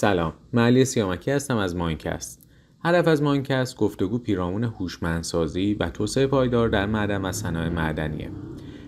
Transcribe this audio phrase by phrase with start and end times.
[0.00, 2.48] سلام من علی سیامکی هستم از ماینکست.
[2.84, 8.30] هدف از ماینکست گفتگو پیرامون هوشمندسازی و توسعه پایدار در معدن و صنایع معدنیه.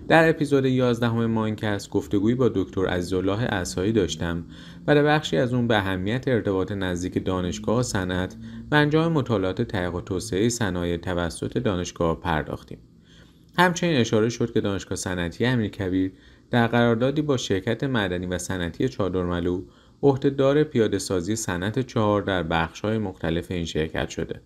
[0.08, 4.44] در اپیزود 11 همه ماینکست گفتگویی با دکتر عزیزالله اسایی داشتم
[4.86, 8.36] و در بخشی از اون به اهمیت ارتباط نزدیک دانشگاه و صنعت
[8.70, 12.78] و انجام مطالعات تحقیق و توسعه صنایع توسط دانشگاه پرداختیم.
[13.58, 16.12] همچنین اشاره شد که دانشگاه صنعتی امیرکبیر
[16.50, 19.62] در قراردادی با شرکت معدنی و صنعتی چادرملو
[20.02, 24.40] عهدهدار پیاده سازی صنعت چهار در بخش های مختلف این شرکت شده.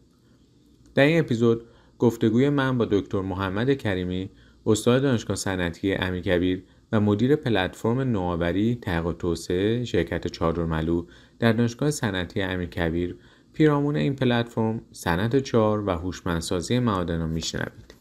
[0.95, 1.65] در این اپیزود
[1.99, 4.31] گفتگوی من با دکتر محمد کریمی
[4.67, 6.62] استاد دانشگاه صنعتی امیرکبیر
[6.93, 11.07] و مدیر پلتفرم نوآوری تحقیق توسعه شرکت چادرملو
[11.39, 13.17] در دانشگاه صنعتی امیرکبیر
[13.53, 17.95] پیرامون این پلتفرم صنعت چهار و هوشمندسازی معادن را میشنوید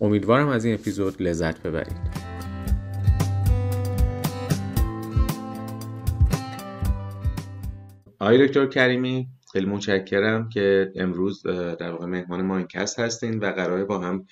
[0.00, 2.37] امیدوارم از این اپیزود لذت ببرید
[8.20, 13.98] آقای دکتر کریمی خیلی متشکرم که امروز در واقع مهمان ماینکست هستین و قراره با
[13.98, 14.26] هم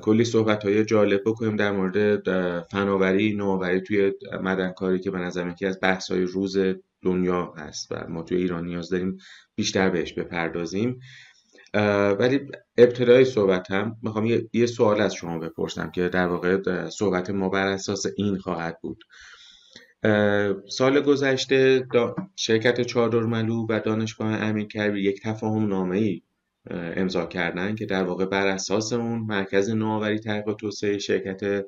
[0.00, 2.20] کلی صحبت های جالب بکنیم در مورد
[2.68, 4.12] فناوری نوآوری توی
[4.42, 6.56] مدنکاری که به نظر یکی از بحث های روز
[7.02, 9.16] دنیا هست و ما توی ایران نیاز داریم
[9.54, 11.00] بیشتر بهش بپردازیم.
[12.18, 12.40] ولی
[12.78, 17.66] ابتدای صحبت هم می‌خوام یه سوال از شما بپرسم که در واقع صحبت ما بر
[17.66, 18.98] اساس این خواهد بود.
[20.68, 21.86] سال گذشته
[22.36, 26.22] شرکت چادرملو و دانشگاه امین کربی یک تفاهم نامه ای
[26.70, 31.64] امضا کردن که در واقع بر اساس اون مرکز نوآوری تحقیق توسعه شرکت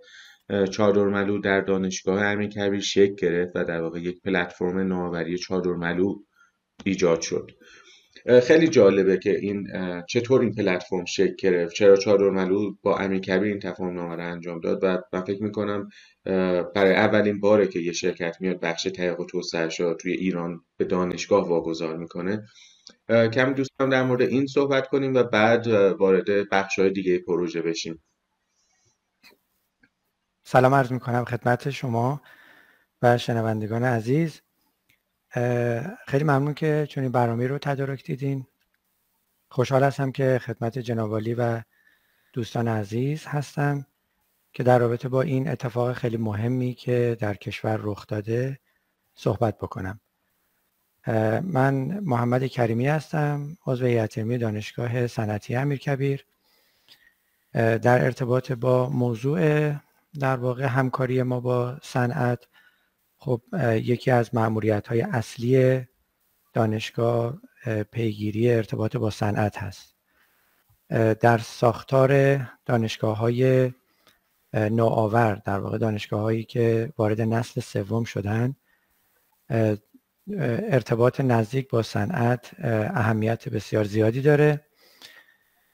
[0.71, 6.15] چادرملو در دانشگاه امین کربی شکل گرفت و در واقع یک پلتفرم نوآوری چادرملو
[6.85, 7.51] ایجاد شد.
[8.43, 9.69] خیلی جالبه که این
[10.09, 11.75] چطور این پلتفرم شکل گرفت.
[11.75, 15.89] چرا چادرملو با امیر کبیر این تفاهم نامه رو انجام داد؟ و من فکر می‌کنم
[16.75, 20.85] برای اولین باره که یه شرکت میاد بخش تحقیق و توسعهش رو توی ایران به
[20.85, 22.47] دانشگاه واگذار می‌کنه.
[23.09, 28.03] کمی دوستم در مورد این صحبت کنیم و بعد وارد بخش های دیگه پروژه بشیم.
[30.45, 32.21] سلام عرض می‌کنم خدمت شما
[33.03, 34.41] و شنوندگان عزیز.
[36.07, 38.47] خیلی ممنون که چون این برنامه رو تدارک دیدین.
[39.49, 41.63] خوشحال هستم که خدمت جنابالی و
[42.33, 43.87] دوستان عزیز هستم
[44.53, 48.59] که در رابطه با این اتفاق خیلی مهمی که در کشور رخ داده
[49.15, 50.01] صحبت بکنم.
[51.43, 56.25] من محمد کریمی هستم عضو هیئت علمی دانشگاه صنعتی امیرکبیر.
[57.53, 59.73] در ارتباط با موضوع
[60.21, 62.47] در واقع همکاری ما با صنعت
[63.25, 63.41] خب
[63.73, 65.81] یکی از معمولیت های اصلی
[66.53, 67.41] دانشگاه
[67.93, 69.95] پیگیری ارتباط با صنعت هست.
[71.21, 73.73] در ساختار دانشگاه های
[74.55, 78.57] نوآور در واقع دانشگاه هایی که وارد نسل سوم شدن
[80.71, 82.51] ارتباط نزدیک با صنعت
[82.95, 84.67] اهمیت بسیار زیادی داره.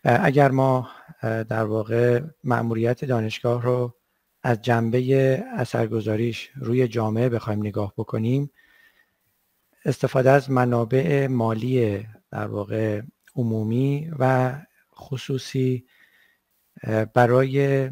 [0.05, 0.91] اگر ما
[1.23, 4.00] در واقع مأموریت دانشگاه رو
[4.43, 8.51] از جنبه اثرگذاریش روی جامعه بخوایم نگاه بکنیم
[9.85, 13.03] استفاده از منابع مالی در واقع
[13.37, 14.55] عمومی و
[14.95, 15.85] خصوصی
[17.15, 17.91] برای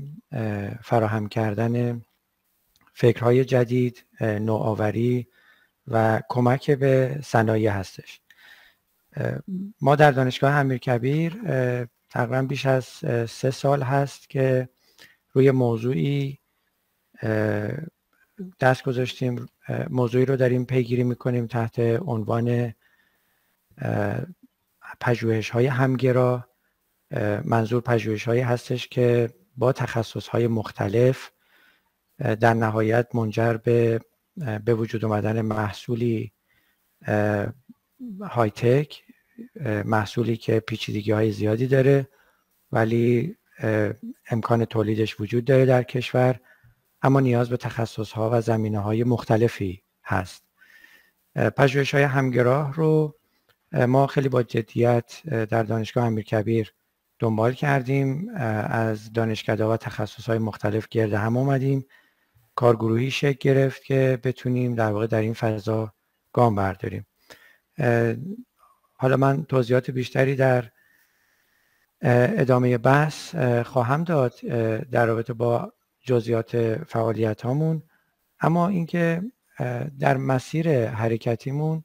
[0.82, 2.02] فراهم کردن
[2.94, 5.28] فکرهای جدید نوآوری
[5.88, 8.20] و کمک به صنایع هستش.
[9.80, 11.32] ما در دانشگاه امیرکبیر
[12.10, 12.84] تقریبا بیش از
[13.30, 14.68] سه سال هست که
[15.38, 16.38] روی موضوعی
[18.60, 19.46] دست گذاشتیم
[19.90, 22.74] موضوعی رو داریم پیگیری می‌کنیم تحت عنوان
[25.00, 26.48] پژوهش های همگرا.
[27.44, 31.30] منظور پژوهش هایی هستش که با تخصص های مختلف
[32.18, 34.00] در نهایت منجر به
[34.64, 36.32] به وجود آمدن محصولی
[38.20, 39.02] های تک
[39.84, 42.08] محصولی که پیچیدگی های زیادی داره.
[42.72, 43.36] ولی
[44.30, 46.40] امکان تولیدش وجود داره در کشور
[47.02, 50.42] اما نیاز به تخصص ها و زمینه های مختلفی هست.
[51.56, 53.18] پژوهش های همگراه رو
[53.72, 56.74] ما خیلی با جدیت در دانشگاه امیرکبیر
[57.18, 58.28] دنبال کردیم.
[58.68, 61.86] از دانشکده و تخصص های مختلف گرد هم اومدیم.
[62.54, 65.92] کارگروهی شکل گرفت که بتونیم در واقع در این فضا
[66.32, 67.06] گام برداریم.
[68.92, 70.70] حالا من توضیحات بیشتری در
[72.02, 73.34] ادامه بحث
[73.66, 74.40] خواهم داد
[74.90, 77.82] در رابطه با جزئیات فعالیت هامون
[78.40, 79.22] اما اینکه
[79.98, 81.84] در مسیر حرکتیمون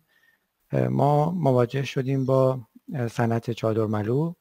[0.73, 2.67] ما مواجه شدیم با
[3.11, 4.33] صنعت چادرملو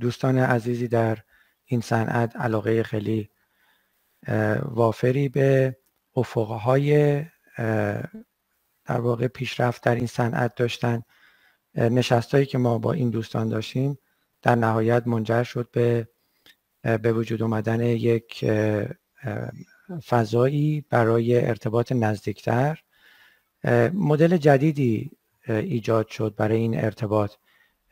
[0.00, 1.18] دوستان عزیزی در
[1.64, 3.30] این صنعت علاقه خیلی
[4.62, 5.76] وافری به
[6.16, 7.22] افقهای
[8.84, 11.02] در واقع پیشرفت در این صنعت داشتن.
[11.74, 13.98] نشستایی که ما با این دوستان داشتیم
[14.42, 16.08] در نهایت منجر شد به
[16.82, 18.44] به وجود اومدن یک
[20.06, 22.78] فضایی برای ارتباط نزدیکتر.
[23.94, 25.10] مدل جدیدی
[25.48, 27.34] ایجاد شد برای این ارتباط.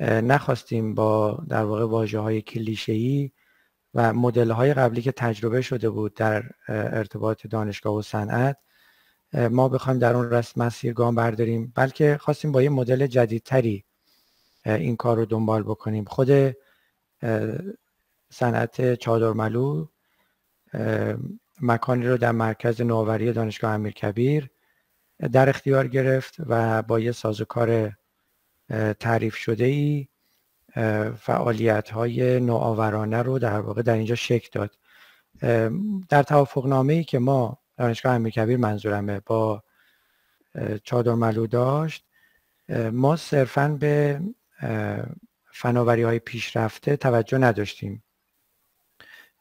[0.01, 3.31] نخواستیم با در واقع واجه های کلیشه
[3.95, 8.57] و مدل های قبلی که تجربه شده بود در ارتباط دانشگاه و صنعت
[9.51, 13.85] ما بخوایم در اون رسم مسیر گام برداریم بلکه خواستیم با یه مدل جدیدتری
[14.65, 16.05] این کار رو دنبال بکنیم.
[16.05, 16.57] خود
[18.31, 19.87] صنعت چادرملو
[21.61, 24.51] مکانی رو در مرکز نوآوری دانشگاه امیرکبیر
[25.33, 27.93] در اختیار گرفت و با یه سازوکار
[29.01, 30.09] تعریف شده ای
[31.17, 34.79] فعالیت های نوآورانه رو در واقع در اینجا شکل داد.
[36.09, 39.63] در توافق ای که ما دانشگاه امیرکبیر منظورمه با
[40.85, 42.05] چادرملو داشت
[42.93, 44.21] ما صرفا به
[45.53, 48.05] فناوری های پیشرفته توجه نداشتیم.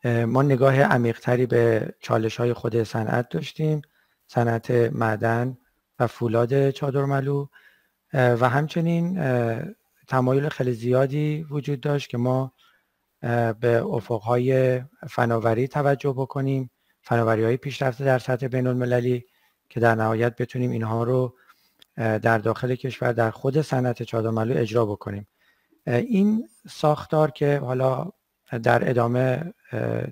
[0.06, 3.82] ما نگاه عمیقتری به چالش های خود صنعت داشتیم
[4.28, 5.58] صنعت معدن
[6.00, 7.48] و فولاد چادرملو.
[8.14, 9.20] و همچنین
[10.08, 12.54] تمایل خیلی زیادی وجود داشت که ما
[13.60, 16.70] به افقهای فناوری توجه بکنیم.
[17.02, 19.26] فناوری های پیشرفته در سطح بین المللی
[19.70, 21.36] که در نهایت بتونیم اینها رو
[22.00, 25.28] در داخل کشور در خود صنعت چادرملو اجرا بکنیم.
[25.88, 28.12] این ساختار که حالا
[28.64, 29.54] در ادامه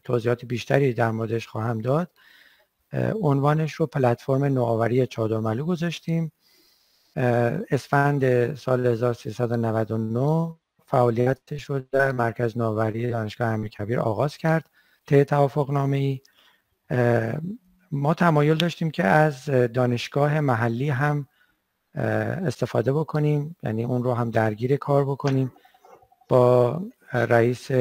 [0.03, 2.11] توضیحات بیشتری در موردش خواهم داد
[3.21, 6.31] عنوانش رو پلتفرم نوآوری چادرملو گذاشتیم.
[7.71, 10.55] اسفند سال 1399
[10.85, 14.69] فعالیتش رو در مرکز نوآوری دانشگاه امیرکبیر آغاز کرد
[15.07, 16.21] طی توافق نامه ای
[17.91, 21.27] ما تمایل داشتیم که از دانشگاه محلی هم
[21.97, 25.53] استفاده بکنیم یعنی اون رو هم درگیر کار بکنیم.
[26.29, 26.81] با
[27.13, 27.71] رئیس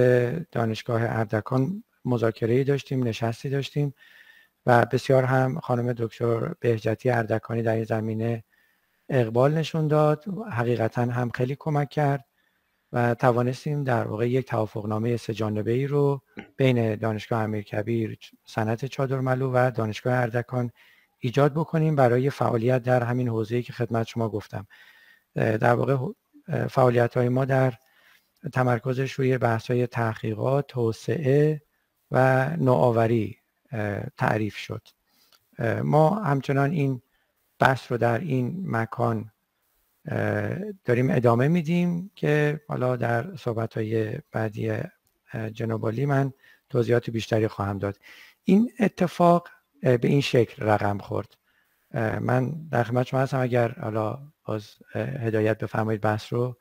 [0.53, 3.95] دانشگاه اردکان مذاکره داشتیم نشستی داشتیم
[4.67, 8.45] و بسیار هم خانم دکتر بهجتی اردکانی در این زمینه
[9.09, 10.25] اقبال نشون داد.
[10.53, 12.25] حقیقتا هم خیلی کمک کرد
[12.93, 16.23] و توانستیم در واقع یک توافقنامه سه جانبه ای رو
[16.57, 20.71] بین دانشگاه امیرکبیر صنعت چادرملو و دانشگاه اردکان
[21.19, 24.67] ایجاد بکنیم برای فعالیت در همین حوزه‌ای که خدمت شما گفتم.
[25.35, 25.97] در واقع
[26.69, 27.75] فعالیت های ما در
[28.53, 31.63] تمرکزش روی بحث های تحقیقات توسعه
[32.11, 33.39] و نوآوری
[34.17, 34.89] تعریف شد.
[35.83, 37.03] ما همچنان این
[37.59, 39.31] بحث رو در این مکان
[40.85, 44.73] داریم ادامه میدیم که حالا در صحبت های بعدی
[45.53, 46.33] جنابالی من
[46.69, 47.99] توضیحات بیشتری خواهم داد.
[48.45, 49.49] این اتفاق
[49.82, 51.34] به این شکل رقم خورد.
[52.20, 53.40] من در خدمت شما هستم.
[53.40, 56.58] اگر حالا باز هدایت بفرمایید بحث رو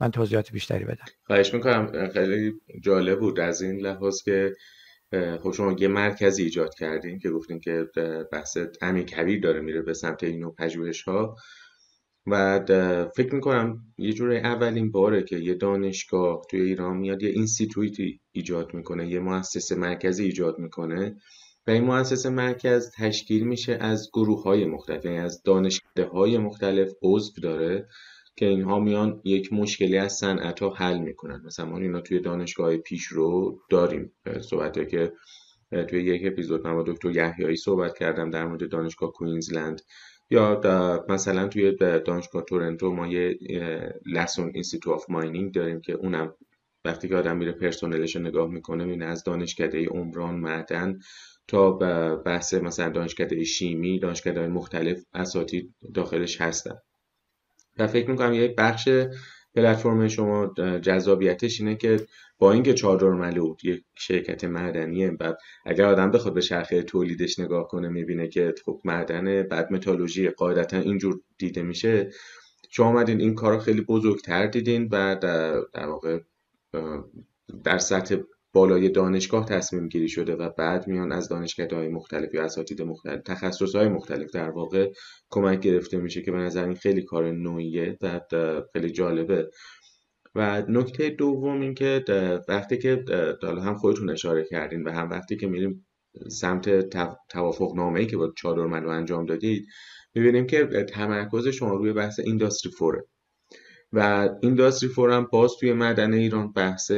[0.00, 1.04] من توضیحات بیشتری بدم.
[1.26, 2.08] خواهش می‌کنم.
[2.08, 2.52] خیلی
[2.82, 4.54] جالب بود از این لحاظ که
[5.42, 7.86] خب شما یه مرکزی ایجاد کردین که گفتین که
[8.32, 11.36] بحث امین کبیر داره میره به سمت این نوع پژوهش ها
[12.26, 12.60] و
[13.16, 18.74] فکر می‌کنم یه جور اولین باره که یه دانشگاه توی ایران میاد یه اینستیتویتی ایجاد
[18.74, 21.16] می‌کنه یه مؤسسه مرکزی ایجاد می‌کنه.
[21.66, 26.92] و این مؤسسه مرکز تشکیل میشه از گروه های مختلف یعنی از دانشکده های مختلف
[27.02, 27.88] عضو داره
[28.36, 31.42] که اینها میان یک مشکلی از صنعت ها حل می‌کنن.
[31.46, 34.12] مثلا ما اینا توی دانشگاه پیش رو داریم.
[34.40, 35.12] صحبت که
[35.88, 39.82] توی یک اپیزود من با دکتر یحیایی صحبت کردم در مورد دانشگاه کوینزلند
[40.30, 40.60] یا
[41.08, 41.72] مثلا توی
[42.06, 43.38] دانشگاه تورنتو ما یه
[44.06, 46.34] Lassonde Institute of Mining داریم که اونم
[46.84, 50.98] وقتی که آدم میره پرسونلش نگاه می‌کنه می‌بینه از دانشکده عمران معدن
[51.48, 51.70] تا
[52.16, 56.74] بحث مثلا دانشکده شیمی دانشکده مختلف اساتید داخلش هستن.
[57.78, 58.88] و فکر می‌کنم یک بخش
[59.54, 62.06] پلتفرم شما جذابیتش اینه که
[62.38, 67.68] با اینکه چادر ملود یک شرکت معدنیه بعد اگر آدم بخواد به شرخه تولیدش نگاه
[67.68, 72.10] کنه می‌بینه که خب معدن بعد متالوژی قاعدتا اینجور دیده میشه.
[72.70, 75.16] شما آمدین این کار خیلی بزرگتر دیدین و
[75.72, 76.18] در واقع
[77.64, 78.16] در سطح
[78.54, 83.22] بالای دانشگاه تصمیم گیری شده و بعد میان از دانشگاه های مختلف یا اساتید مختلف
[83.22, 84.92] تخصص های مختلف در واقع
[85.30, 88.20] کمک گرفته میشه که به نظر این خیلی کار نوعیه و
[88.72, 89.50] خیلی جالبه.
[90.34, 92.04] و نکته دوم این که
[92.48, 93.04] وقتی که
[93.42, 95.86] حالا هم خودتون اشاره کردین و هم وقتی که میریم
[96.28, 96.88] سمت
[97.28, 99.66] توافق نامه ای که با چادر منو انجام دادید
[100.14, 103.04] می‌بینیم که تمرکز شما روی بحث industry four ه
[103.92, 106.92] و industry four هم باز توی معدن ایران بحث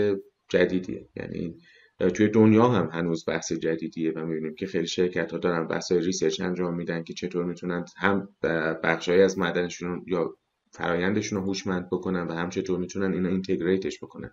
[0.48, 1.08] جدیدیه.
[1.16, 1.56] یعنی
[2.14, 6.40] توی دنیا هم هنوز بحث جدیدیه و می‌بینیم که خیلی شرکت ها دارن بحث research
[6.40, 8.28] انجام میدن که چطور می‌تونن هم
[8.82, 10.34] بخشهایی از معدنشون یا
[10.72, 14.30] فرایندشون رو هوشمند بکنن و هم چطور می‌تونن اینو integrate ش بکنن.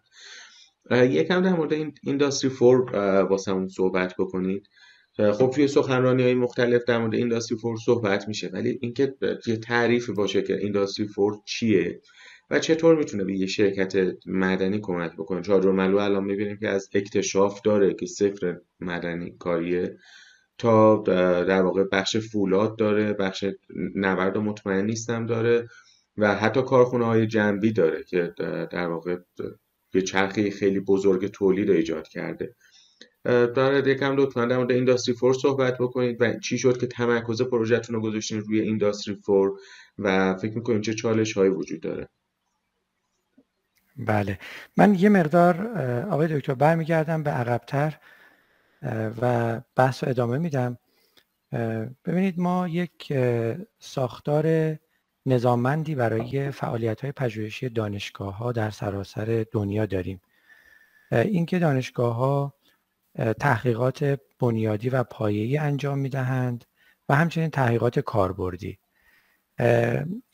[0.92, 2.96] یکم در مورد این industry four
[3.30, 4.68] واسمون صحبت بکنید.
[5.18, 9.16] خب توی سخنرانی های مختلف در مورد اینداستری فور صحبت میشه ولی اینکه
[9.48, 12.02] یه تعریف باشه که اینداستری فور چیه.
[12.54, 16.90] و چطور می‌تونه به یه شرکت مدنی کمک بکنه؟ چادر ملو الان می‌بینیم که از
[16.94, 19.98] اکتشاف داره که صفر مدنی کاریه.
[20.58, 20.98] تا
[21.44, 23.46] در واقع بخش فولاد داره بخش
[23.96, 25.68] نورد مطمئن نیستم داره
[26.18, 28.34] و حتی کارخونه های جنبی داره که
[28.72, 29.18] در واقع
[29.94, 32.56] یه چرخه خیلی بزرگ تولید رو ایجاد کرده.
[33.26, 37.96] داره یکم لطفا در مورد اینداستری فور صحبت بکنید و چی شد که تمرکز پروژهتون
[37.96, 39.52] رو گذاشتین روی اینداستری فور
[39.98, 42.10] و فکر می‌کنید چه چالش هایی وجود داره؟
[43.98, 44.40] بله.
[44.78, 45.68] من یه مقدار
[46.10, 47.98] آقای دکتر برمیگردم به عقبتر
[49.22, 50.78] و بحث رو ادامه میدم.
[52.06, 53.14] ببینید ما یک
[53.80, 54.78] ساختار
[55.26, 60.22] نظاممندی برای فعالیت های پژوهشی دانشگاه ها در سراسر دنیا داریم.
[61.12, 62.54] اینکه دانشگاه ها
[63.40, 66.66] تحقیقات بنیادی و پایه‌ای انجام می‌دهند
[67.10, 68.80] و همچنین تحقیقات کاربردی.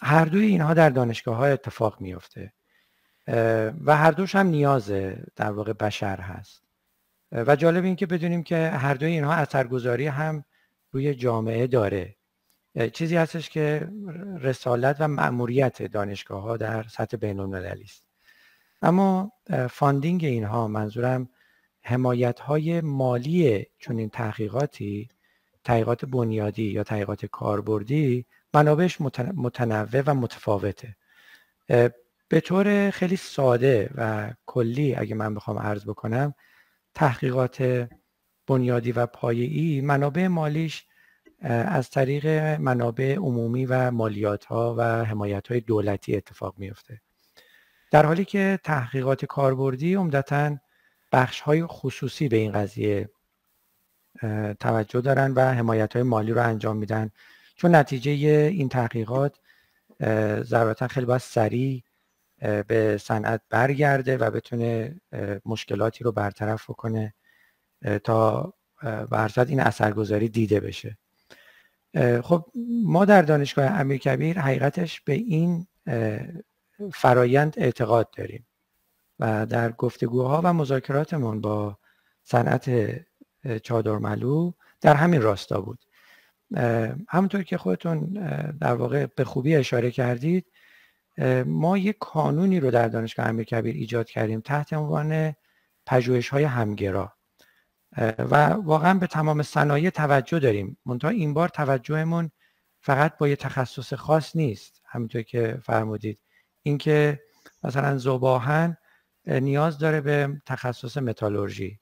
[0.02, 2.54] هر دوی اینها در دانشگاه ها اتفاق میفته
[3.86, 4.92] و هر دوش هم نیاز
[5.36, 6.64] در واقع بشر هست.
[7.32, 10.44] و جالب این که بدونیم که هر دوی اینها اثرگذاری هم
[10.92, 12.16] روی جامعه داره.
[12.94, 13.88] چیزی هستش که
[14.42, 18.04] رسالت و مأموریت دانشگاه ها در سطح بین المللی است.
[18.82, 19.32] اما
[19.70, 21.30] funding اینها منظورم
[21.82, 25.10] حمایت های مالی چنین تحقیقاتی
[25.64, 29.02] تحقیقات بنیادی یا تحقیقات کاربردی منابعش
[29.36, 30.96] متنوع و متفاوته.
[32.30, 36.34] به طور خیلی ساده و کلی اگه من بخوام عرض بکنم
[36.94, 37.88] تحقیقات
[38.48, 40.86] بنیادی و پایه‌ای منابع مالیش
[41.42, 42.28] از طریق
[42.60, 47.02] منابع عمومی و مالیات ها و حمایت های دولتی اتفاق میفته
[47.92, 50.58] در حالی که تحقیقات کاربردی عمدتا
[51.12, 53.10] بخش های خصوصی به این قضیه
[54.60, 57.10] توجه دارن و حمایت های مالی رو انجام میدن.
[57.56, 58.12] چون نتیجه
[58.54, 59.40] این تحقیقات
[60.42, 61.84] ضرورتا خیلی باید سریع
[62.68, 65.02] به صنعت برگرده و بتونه
[65.46, 67.14] مشکلاتی رو برطرف بکنه
[68.04, 68.54] تا
[69.12, 70.98] برصد این اثرگذاری دیده بشه.
[72.24, 72.46] خب
[72.84, 75.68] ما در دانشگاه امیرکبیر حقیقتش به این
[76.94, 78.48] فرایند اعتقاد داریم
[79.20, 81.78] و در گفتگوها و مذاکراتمون با
[82.24, 82.72] صنعت
[83.64, 85.80] چادرملو در همین راستا بود.
[87.10, 88.06] همونطور که خودتون
[88.62, 90.46] در واقع به خوبی اشاره کردید
[91.46, 95.36] ما یک کانونی رو در دانشگاه امیرکبیر ایجاد کردیم تحت عنوان
[95.86, 97.14] پژوهش های همگرا
[98.20, 100.78] و واقعا به تمام صنایع توجه داریم.
[100.86, 102.32] منتها این بار توجهمون
[102.82, 104.82] فقط با یه تخصص خاص نیست.
[104.86, 106.20] همینطور که فرمودید.
[106.64, 107.20] اینکه
[107.64, 108.78] مثلا زباهن
[109.26, 111.80] نیاز داره به تخصص متالورژی.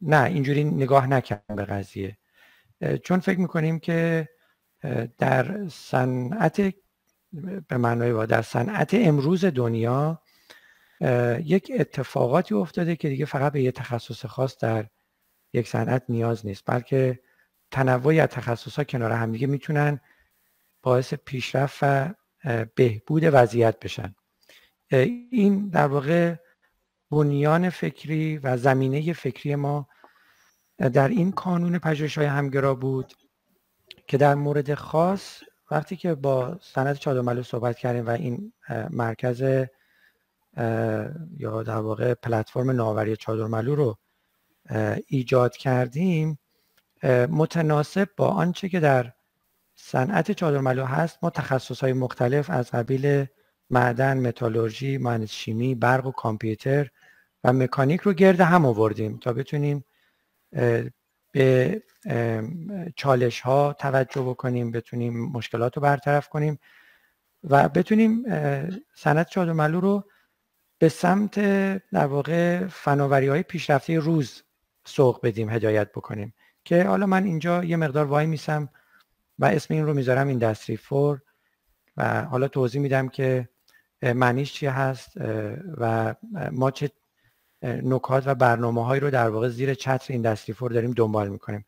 [0.00, 2.18] نه اینجوری نگاه نکردم به قضیه.
[3.04, 4.28] چون فکر می‌کنیم که
[5.18, 6.74] در صنعت
[7.68, 10.22] به معنای در صنعت امروز دنیا
[11.44, 14.86] یک اتفاقاتی افتاده که دیگه فقط به یه تخصص خاص در
[15.52, 17.20] یک صنعت نیاز نیست بلکه
[17.70, 20.00] تنوعی از تخصص ها کنار همدیگه می‌تونن
[20.82, 22.14] باعث پیشرفت و
[22.74, 24.14] بهبود وضعیت بشن.
[25.30, 26.34] این در واقع
[27.10, 29.88] بنیان فکری و زمینه فکری ما
[30.78, 33.12] در این کانون پژوهش های همگرا بود
[34.06, 38.52] که در مورد خاص وقتی که با سند چادرملو صحبت کردیم و این
[38.90, 39.40] مرکز
[41.36, 43.98] یا در واقع پلتفرم نوآوری چادرملو رو
[45.06, 46.38] ایجاد کردیم
[47.30, 49.12] متناسب با آنچه که در
[49.74, 53.26] صنعت چادرملو هست ما تخصص های مختلف از قبیل
[53.70, 56.88] معدن، متالورژی، مهندس شیمی، برق و کامپیوتر
[57.44, 59.84] و مکانیک رو گرد هم آوردیم تا بتونیم
[61.32, 61.82] به
[62.96, 66.58] چالش ها توجه بکنیم بتونیم مشکلات رو برطرف کنیم
[67.44, 68.24] و بتونیم
[68.94, 70.04] صنعت چادرملو رو
[70.78, 71.38] به سمت
[71.92, 74.42] در واقع فناوری های پیشرفته روز
[74.84, 76.34] سوق بدیم هدایت بکنیم.
[76.64, 78.68] که حالا من اینجا یه مقدار وای میسم
[79.38, 81.22] و اسم این رو می‌ذارم ایندستری فور
[81.96, 83.48] و حالا توضیح میدم که
[84.02, 85.12] معنیش چی هست
[85.78, 86.14] و
[86.52, 86.90] ما چه
[87.62, 91.66] نکات و برنامه هایی رو در واقع زیر چتر ایندستری فور داریم دنبال می‌کنیم.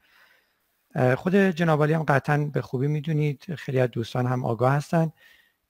[1.16, 5.12] خود جنابالی هم قطعا به خوبی می‌دونید خیلی از دوستان هم آگاه هستن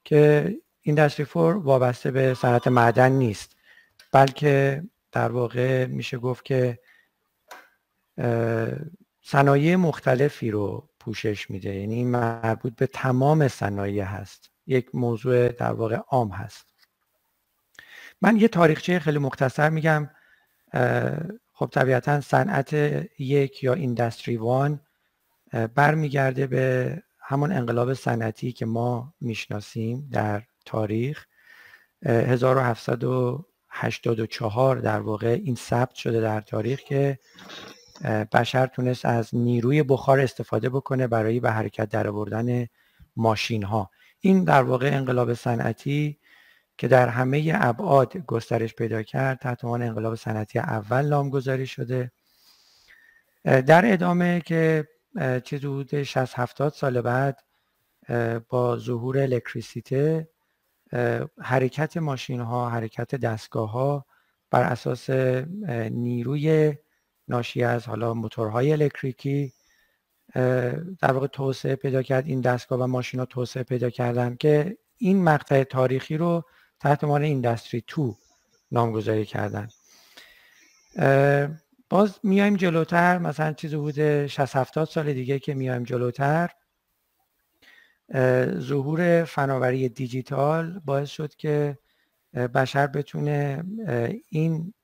[0.05, 3.57] که ایندستری فور وابسته به صنعت معدن نیست
[4.13, 6.79] بلکه در واقع میشه گفت که
[9.23, 11.75] صنایع مختلفی رو پوشش میده.
[11.75, 14.51] یعنی این مربوط به تمام صنایع هست.
[14.67, 16.70] یک موضوع در واقع عام هست.
[18.23, 20.11] من یه تاریخچه خیلی مختصر میگم
[21.53, 22.73] خب طبیعتا صنعت
[23.19, 24.81] یک یا ایندستری وان
[25.75, 31.27] برمیگرده به همون انقلاب صنعتی که ما می‌شناسیم در تاریخ.
[32.07, 37.19] 1784 در واقع این ثبت شده در تاریخ که
[38.33, 42.67] بشر تونست از نیروی بخار استفاده بکنه برای به حرکت در آوردن
[43.17, 46.19] ماشین ها این در واقع انقلاب صنعتی
[46.81, 52.13] که در همه ابعاد گسترش پیدا کرد تحت عنوان انقلاب صنعتی اول نامگذاری شده.
[53.45, 54.89] در ادامه که
[55.45, 57.43] چیز حدود 60 70 سال بعد
[58.49, 60.29] با ظهور الکتریسیته
[61.39, 64.07] حرکت ماشین ها حرکت دستگاه ها
[64.51, 65.11] بر اساس
[65.91, 66.75] نیروی
[67.29, 69.53] ناشی از حالا موتورهای الکتریکی
[71.01, 72.27] در واقع توسعه پیدا کرد.
[72.27, 76.45] این دستگاه و ماشین ها توسعه پیدا کردن که این مقطع تاریخی رو
[76.81, 78.17] تحت عنوان اینداستری تو
[78.73, 79.69] نامگذاری کردن.
[81.91, 83.19] باز میایم جلوتر.
[83.19, 86.51] مثلا چیز حدود 60 70 سال دیگه که میایم جلوتر.
[88.59, 91.79] ظهور فناوری دیجیتال باعث شد که
[92.35, 93.65] بشر بتونه
[94.29, 94.75] این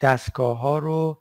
[0.00, 1.20] دستگاه ها رو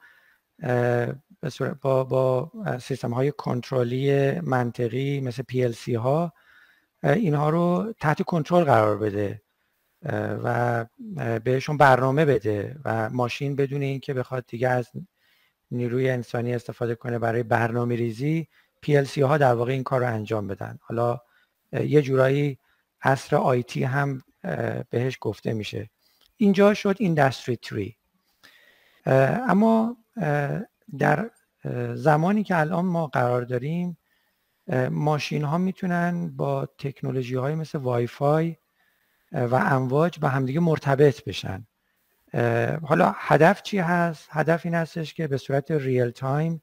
[1.81, 6.33] با, با سیستم های کنترلی منطقی مثل PLC ها
[7.03, 9.41] اینها رو تحت کنترل قرار بده.
[10.03, 10.86] و
[11.43, 14.91] بهشون برنامه بده و ماشین بدون اینکه بخواد دیگه از
[15.72, 18.48] نیروی انسانی استفاده کنه برای برنامه ریزی
[18.86, 20.77] PLC ها در واقع این کار رو انجام بدن.
[20.81, 21.20] حالا
[21.74, 22.60] یه جورایی
[23.01, 24.22] عصر آیتی هم
[24.89, 25.89] بهش گفته میشه.
[26.38, 27.60] اینجا شد ایندستری
[29.05, 29.98] 3 اما
[31.00, 31.31] در
[31.93, 33.98] زمانی که الان ما قرار داریم
[34.89, 38.55] ماشین ها می‌تونن با تکنولوژی های مثل وای فای
[39.31, 41.67] و امواج به همدیگه مرتبط بشن
[42.83, 46.61] حالا هدف چی هست؟ هدف این هستش که به صورت real time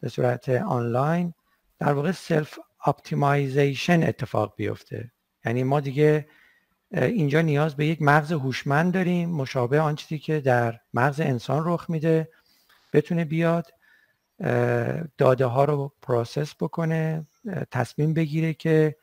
[0.00, 1.34] به صورت آنلاین
[1.78, 5.12] در واقع self optimization اتفاق بیفته
[5.44, 6.28] یعنی ما دیگه
[6.92, 11.90] اینجا نیاز به یک مغز هوشمند داریم مشابه آن چیزی که در مغز انسان رخ
[11.90, 12.28] میده
[12.92, 13.66] بتونه بیاد
[15.18, 17.26] داده ها رو process بکنه
[17.70, 18.96] تصمیم بگیره که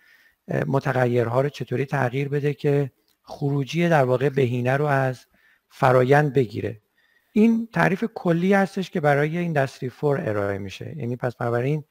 [0.67, 2.91] متغیرها رو چطوری تغییر بده که
[3.25, 5.25] خروجی در واقع بهینه رو از
[5.69, 6.81] فرایند بگیره.
[7.31, 10.97] این تعریف کلی هستش که برای Industry 4 ارائه میشه.
[10.97, 11.83] یعنی پس بنابراین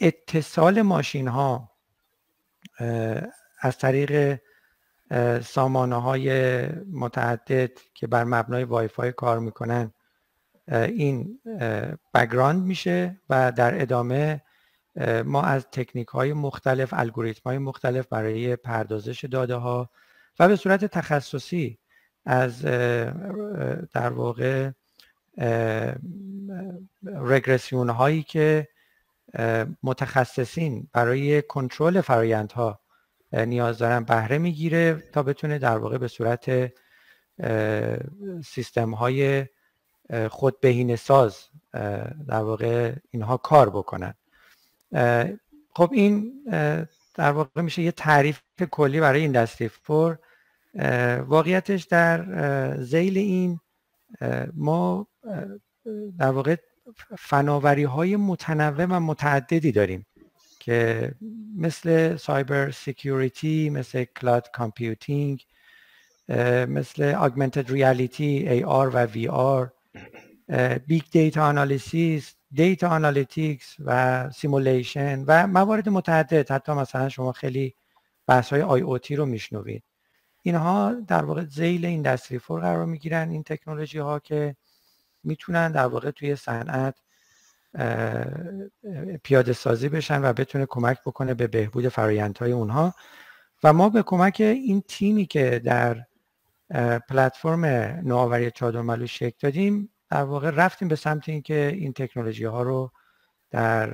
[0.00, 1.70] اتصال ماشین ها
[3.60, 4.40] از طریق
[5.42, 9.92] سامانه های متعدد که بر مبنای وای فای کار می‌کنن
[10.68, 11.40] این
[12.14, 14.42] بگراند میشه و در ادامه
[15.24, 19.90] ما از تکنیک های مختلف الگوریتم های مختلف برای پردازش داده ها
[20.38, 21.78] و به صورت تخصصی
[22.26, 22.62] از
[23.92, 24.70] در واقع
[27.04, 28.68] رگرسیون هایی که
[29.82, 32.80] متخصصین برای کنترل فرایندها
[33.32, 36.72] نیاز دارن بهره می‌گیره تا بتونه در واقع به صورت
[38.44, 39.46] سیستم های
[40.30, 41.38] خود بهینه ساز
[42.28, 44.14] در واقع اینها کار بکنن.
[45.70, 46.32] خب این
[47.14, 50.18] در واقع میشه یه تعریف کلی برای ایندستری فور
[51.26, 53.60] واقعیتش در زیل این
[54.54, 55.06] ما
[56.18, 56.56] در واقع
[57.18, 60.06] فناوری های متنوع و متعددی داریم
[60.60, 61.10] که
[61.56, 65.46] مثل cyber security مثل cloud computing
[66.68, 69.70] مثل augmented reality AR و VR
[70.86, 76.50] big data analysis data analytics و simulation و موارد متعدد.
[76.50, 77.74] حتی مثلا شما خیلی
[78.26, 79.82] بحث های IoT رو میشنوید.
[80.42, 84.56] اینها در واقع ذیل Industry 4 قرار می‌گیرن این تکنولوژی ها که
[85.24, 86.96] می‌تونن در واقع توی صنعت
[89.22, 92.94] پیاده سازی بشن و بتونه کمک بکنه به بهبود فرایندهای اونها.
[93.62, 96.06] و ما به کمک این تیمی که در
[97.08, 97.64] پلتفرم
[98.08, 102.92] نوآوری چادرملو شکل دادیم در واقع رفتیم به سمت اینکه این تکنولوژی ها رو
[103.50, 103.90] در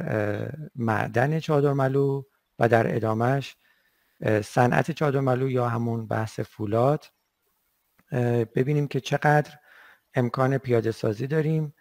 [0.77, 2.23] معدن چادرملو
[2.59, 3.57] و در ادامهش
[4.45, 7.05] صنعت چادرملو یا همون بحث فولاد
[8.55, 9.51] ببینیم که چقدر
[10.15, 11.75] امکان پیاده سازی داریم.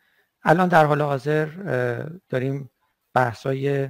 [0.44, 1.46] الان در حال حاضر
[2.30, 2.70] داریم
[3.14, 3.90] بحثای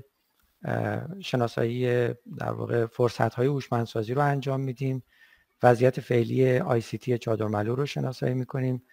[1.20, 2.08] شناسایی
[2.38, 5.04] در واقع فرصت های هوشمندسازی رو انجام میدیم.
[5.64, 8.84] وضعیت فعلی آی سی تی چادرملو رو شناسایی می‌کنیم.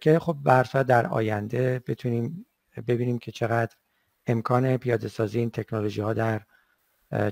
[0.00, 2.46] که خب برصورت در آینده بتونیم
[2.86, 3.76] ببینیم که چقدر
[4.26, 6.40] امکان پیاده سازی این تکنولوژی ها در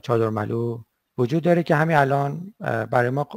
[0.03, 0.83] چادرملو
[1.19, 2.55] وجود داره که همین الان
[2.91, 3.29] برای ما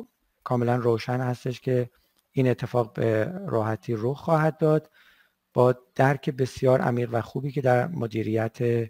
[0.43, 1.89] کاملا روشن هستش که
[2.31, 4.89] این اتفاق به راحتی رخ خواهد داد
[5.53, 8.89] با درک بسیار عمیق و خوبی که در مدیریت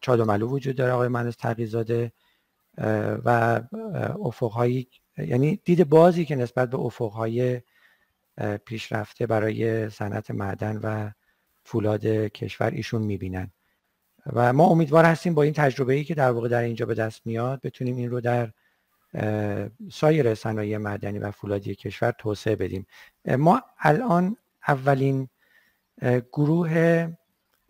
[0.00, 2.12] چادرملو وجود داره آقای مهندس تقیزاده
[3.24, 3.60] و
[4.24, 7.60] افقهایی یعنی دید بازی که نسبت به افقهای
[8.64, 11.10] پیشرفته برای صنعت معدن و
[11.64, 13.50] فولاد کشور ایشون می‌بینن.
[14.32, 17.26] و ما امیدوار هستیم با این تجربه ای که در واقع در اینجا به دست
[17.26, 18.52] میاد بتونیم این رو در
[19.92, 22.86] سایر صنایع معدنی و فولادی کشور توسعه بدیم.
[23.26, 24.36] ما الان
[24.68, 25.28] اولین
[26.32, 27.08] گروه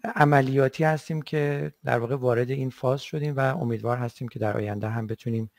[0.05, 4.89] عملیاتی هستیم که در واقع وارد این فاز شدیم و امیدوار هستیم که در آینده
[4.89, 5.51] هم بتونیم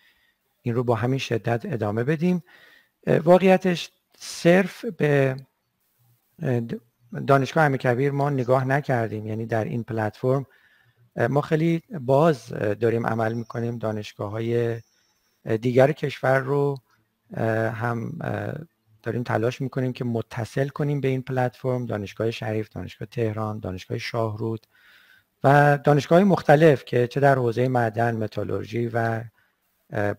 [0.64, 2.44] این رو با همین شدت ادامه بدیم.
[3.08, 5.36] واقعیتش صرف به
[7.28, 9.28] دانشگاه امیرکبیر ما نگاه نکردیم.
[9.28, 10.46] یعنی در این پلتفرم
[11.30, 12.48] ما خیلی باز
[12.80, 13.78] داریم عمل می‌کنیم.
[13.78, 14.82] دانشگاه های
[15.62, 16.78] دیگر کشور رو
[17.72, 18.18] هم
[19.04, 21.86] داریم تلاش می‌کنیم که متصل کنیم به این پلتفرم.
[21.86, 24.68] دانشگاه شریف دانشگاه تهران دانشگاه شاهرود
[25.44, 29.24] و دانشگاه مختلف که چه در حوزه معدن متالورژی و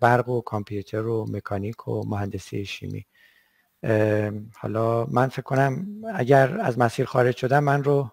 [0.01, 3.07] برق و کامپیوتر و مکانیک و مهندسی شیمی.
[4.57, 8.11] حالا من فکر کنم اگر از مسیر خارج شدم من رو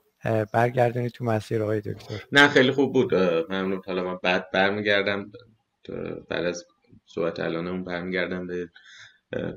[0.54, 2.24] برگردونی تو مسیر آقای دکتر.
[2.32, 3.16] نه خیلی خوب بود.
[3.50, 5.32] ممنون حالا من بعد برمیگردم.
[6.30, 6.66] بعد از
[7.06, 8.70] صحبت الانمون برمیگردم به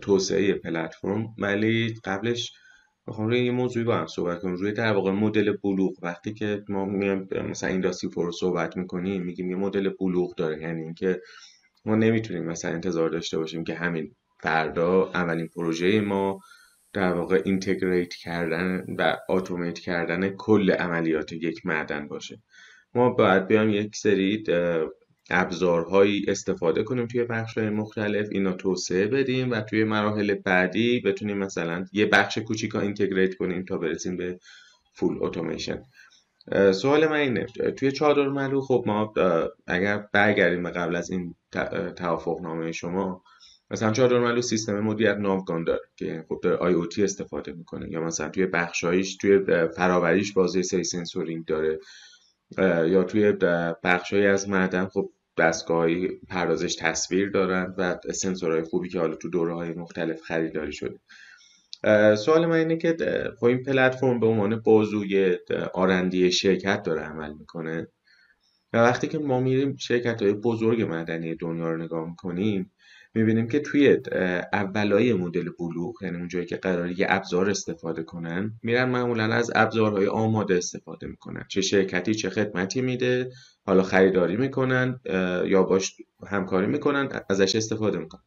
[0.01, 1.27] توسعه پلتفرم.
[1.39, 2.53] ولی قبلش
[3.07, 4.57] می‌خوام روی یه موضوعی با هم صحبت کنیم.
[4.57, 5.93] روی در واقع مدل بلوغ.
[6.03, 10.63] وقتی که ما میایم مثلا اینداستری فور صحبت می‌کنیم میگیم یه مدل بلوغ داره.
[10.63, 11.21] یعنی اینکه
[11.85, 16.41] ما نمی‌تونیم مثلا انتظار داشته باشیم که همین فردا اولین پروژه ما
[16.93, 22.43] در واقع اینتگریت کردن و اتومات کردن کل عملیات یک معدن باشه.
[22.95, 24.45] ما باید بیایم یک سری
[25.31, 31.85] ابزارهایی استفاده کنیم توی بخش مختلف اینا توسعه بدیم و توی مراحل بعدی بتونیم مثلا
[31.93, 34.39] یه بخش کوچیکا اینتگریت کنیم تا برسیم به
[34.95, 35.85] فول اتوماسیون
[36.73, 39.13] سوال من اینه توی چادر ملو خب ما
[39.67, 41.35] اگر برگردیم به قبل از این
[41.97, 43.23] توافق نامه شما.
[43.71, 47.91] مثلا چادر ملو سیستم مدیریت ناوگان داره که خب داره IoT استفاده می‌کنه.
[47.91, 49.41] یا مثلا توی بخشایش توی
[49.77, 51.79] فراوریش باز یه سری sensoring داره.
[52.89, 53.33] یا توی
[53.83, 59.55] بخشهایی از معدن خب دستگاهی پردازش تصویر دارن و سنسورهای خوبی که حالا تو دوره
[59.55, 60.99] های مختلف خریداری شده.
[62.17, 62.97] سوال من اینه که
[63.39, 65.39] خب این پلتفرم به عنوان بازوی
[65.75, 67.89] R&D شرکت داره عمل می‌کنه.
[68.75, 72.73] و وقتی که ما میریم شرکت های بزرگ مدنی دنیا رو نگاه می‌کنیم
[73.15, 73.99] می‌بینیم که توی
[74.53, 80.07] اولای مدل بلوغ یعنی اونجایی که قراره یه ابزار استفاده کنن میرن معمولا از ابزارهای
[80.07, 81.45] آماده استفاده می‌کنن.
[81.49, 83.31] چه شرکتی چه خدمتی میده
[83.67, 85.01] حالا خریداری می‌کنن
[85.47, 88.23] یا باش همکاری می‌کنن ازش استفاده می‌کنن.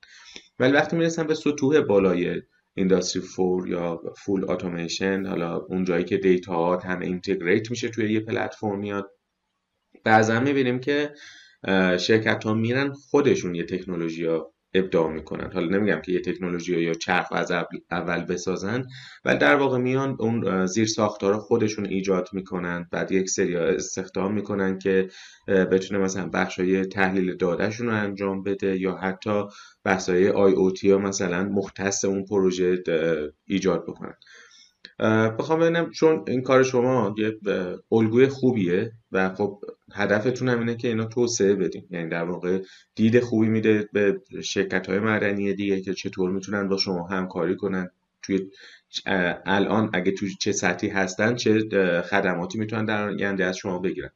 [0.59, 2.41] ولی وقتی می‌رسن به سطوح بالای
[2.73, 8.19] اینداستری فور یا فول اتوماسیون حالا اونجایی که دیتا ها همه اینتگریت میشه توی یه
[8.19, 9.11] پلتفرم میاد
[10.03, 11.13] بعضا می‌بینیم که
[11.97, 15.51] شرکت ها میرن خودشون یه تکنولوژی ها ابداع می‌کنن.
[15.53, 17.51] حالا نمیگم که یه تکنولوژی یا چرخ از
[17.91, 18.85] اول بسازن
[19.25, 22.87] ولی در واقع میان اون زیر ساختار خودشون ایجاد می‌کنن.
[22.91, 25.09] بعد یک سری استخدام می‌کنن که
[25.47, 29.43] بتونه مثلا بخش های تحلیل دادهشون رو انجام بده یا حتی
[29.83, 32.83] بحث های آی او تی مثلا مختص اون پروژه
[33.45, 34.13] ایجاد بکنن.
[35.39, 37.37] بخوام ببینم چون این کار شما یه
[37.91, 39.61] الگوی خوبیه و خب
[39.93, 42.59] هدفتون هم اینه که اینا توسعه بدیم یعنی در واقع
[42.95, 47.89] دید خوبی میده به شرکت های معدنی دیگه که چطور می‌تونن با شما همکاری کنن.
[48.21, 48.49] توی
[49.45, 51.59] الان اگه توی چه سطحی هستن چه
[52.09, 54.09] خدماتی می‌تونن در آینده از شما بگیرن.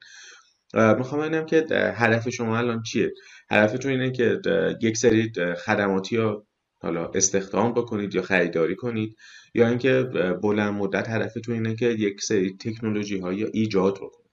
[0.74, 1.66] می‌خوام ببینم که
[1.96, 3.12] هدف شما الان چیه؟
[3.52, 4.40] هدفتون اینه که
[4.82, 5.32] یک سری
[5.66, 6.44] خدماتی یا
[6.82, 9.18] حالا استخدام بکنید یا خریداری کنید
[9.54, 10.04] یا اینکه
[10.44, 14.32] بلند مدت هدفتون اینه که یک سری تکنولوژی های ایجاد بکنید.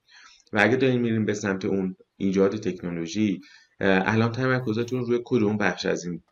[0.53, 3.41] و اگه دارین میریم به سمت اون ایجاد تکنولوژی
[3.81, 6.23] الان تمرکزتون روی کدوم بخش از این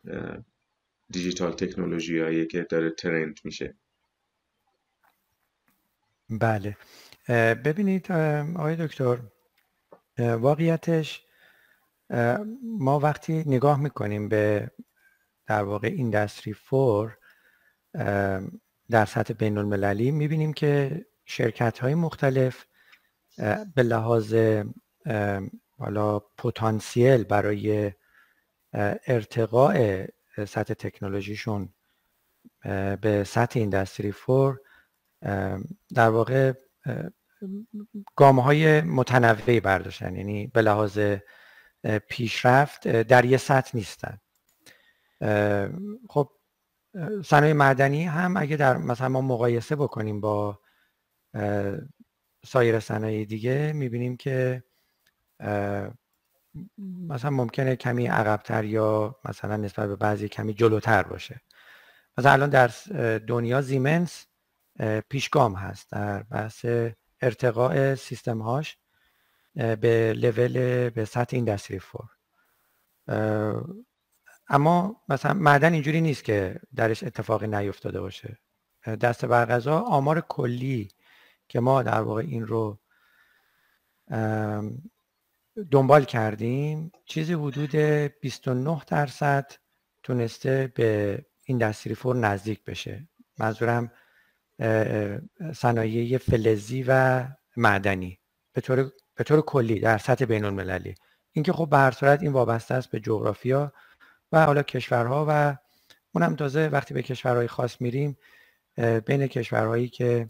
[1.09, 3.75] دیجیتال تکنولوژی هایی که داره ترند میشه؟
[6.29, 6.77] بله.
[7.53, 8.11] ببینید
[8.55, 9.17] آقای دکتر
[10.19, 11.21] واقعیتش
[12.63, 14.71] ما وقتی نگاه می‌کنیم به
[15.47, 17.17] در واقع ایندستری فور
[18.89, 22.65] در سطح بین المللی می‌بینیم که شرکت های مختلف
[23.75, 24.35] به لحاظ
[25.77, 27.93] حالا پتانسیل برای
[29.07, 30.05] ارتقاء
[30.47, 31.73] سطح تکنولوژیشون
[33.01, 34.59] به سطح ایندستری فور
[35.95, 36.53] در واقع
[38.15, 40.15] گام های متنوعی برداشتن.
[40.15, 40.99] یعنی به لحاظ
[42.09, 44.17] پیشرفت در یه سطح نیستن.
[46.09, 46.29] خب
[47.25, 50.59] صنایع معدنی هم اگه در مثلا ما مقایسه بکنیم با
[52.45, 54.63] سایر صنایع دیگه می‌بینیم که
[57.07, 61.41] مثلا ممکنه کمی عقبتر یا مثلا نسبت به بعضی کمی جلوتر باشه.
[62.17, 62.67] مثلا الان در
[63.17, 64.25] دنیا زیمنس
[65.09, 66.65] پیشگام هست در بحث
[67.21, 68.77] ارتقاء سیستم هاش
[69.55, 72.09] به لول به سطح ایندستری فور
[74.49, 78.37] اما مثلا معدن اینجوری نیست که درش اتفاقی نیفتاده باشه.
[79.01, 80.87] دست برغذا آمار کلی
[81.47, 82.79] که ما در واقع این رو
[85.71, 87.75] دنبال کردیم چیزی حدود
[88.21, 89.51] 29 درصد
[90.03, 93.07] تونسته به ایندستری فور نزدیک بشه.
[93.37, 93.91] منظورم
[95.53, 97.23] صنایع فلزی و
[97.57, 98.19] معدنی.
[98.53, 100.95] به طور, به طور کلی در سطح بین المللی
[101.31, 103.73] اینکه خب به هر صورت این وابسته است به جغرافیا
[104.31, 105.57] و حالا کشورها و
[106.11, 108.17] اونم تازه وقتی به کشورهای خاص میریم
[109.05, 110.29] بین کشورهایی که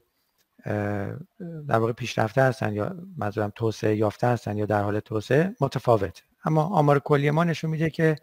[1.68, 6.64] در واقع پیشرفته هستن یا منظورم توسعه یافته هستن یا در حال توسعه متفاوت اما
[6.64, 8.16] آمار کلی ما نشون میده که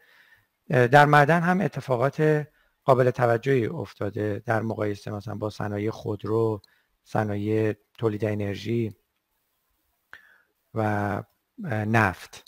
[0.69, 2.47] در معدن هم اتفاقات
[2.85, 6.63] قابل توجهی افتاده در مقایسه مثلا با صنایع خودرو
[7.05, 8.97] صنایع تولید انرژی
[10.75, 11.23] و
[11.69, 12.45] نفت.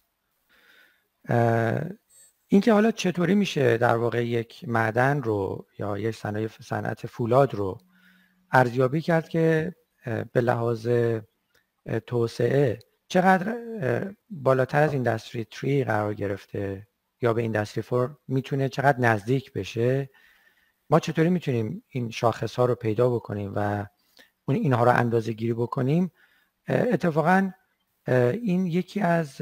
[2.49, 7.79] اینکه حالا چطوری میشه در واقع یک معدن رو یا یک صنایع صنعت فولاد رو
[8.53, 9.75] ارزیابی کرد که
[10.33, 10.89] به لحاظ
[12.07, 12.79] توسعه
[13.09, 13.57] چقدر
[14.31, 16.89] بالاتر از ایندستری 3 قرار گرفته
[17.23, 20.11] یا به ایندستری 4 می‌تونه چقدر نزدیک بشه؟
[20.91, 23.87] ما چطوری می‌تونیم این شاخص ها رو پیدا بکنیم و
[24.45, 26.13] اون اینها رو اندازه گیری بکنیم
[26.69, 27.51] اتفاقا
[28.09, 29.41] این یکی از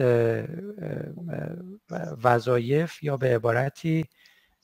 [2.24, 4.04] وظایف یا به عبارتی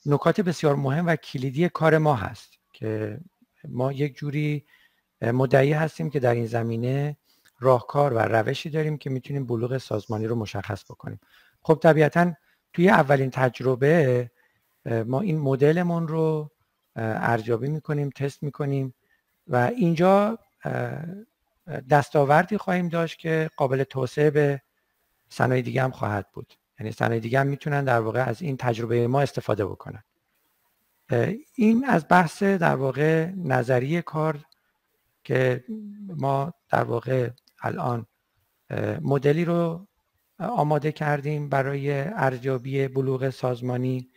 [0.06, 3.20] نکات بسیار مهم و کلیدی کار ما هست که
[3.68, 4.64] ما یک جوری
[5.22, 7.16] مدعی هستیم که در این زمینه
[7.60, 11.20] راهکار و روشی داریم که می‌تونیم بلوغ سازمانی رو مشخص بکنیم.
[11.62, 12.32] خب طبیعتا
[12.72, 14.30] توی اولین تجربه
[15.06, 16.50] ما این مدلمون رو
[16.96, 18.94] ارزیابی می‌کنیم تست می‌کنیم
[19.46, 20.38] و اینجا
[21.90, 24.62] دستاوردی خواهیم داشت که قابل توسعه به
[25.28, 26.54] صنایع دیگه هم خواهد بود.
[26.80, 30.02] یعنی صنایع دیگه هم می‌تونن در واقع از این تجربه ما استفاده بکنن.
[31.54, 34.38] این از بحث در واقع نظریه کار
[35.24, 35.64] که
[36.16, 37.30] ما در واقع
[37.62, 38.06] الان
[39.00, 39.86] مدلی رو
[40.38, 44.10] آماده کردیم برای ارزیابی بلوغ سازمانی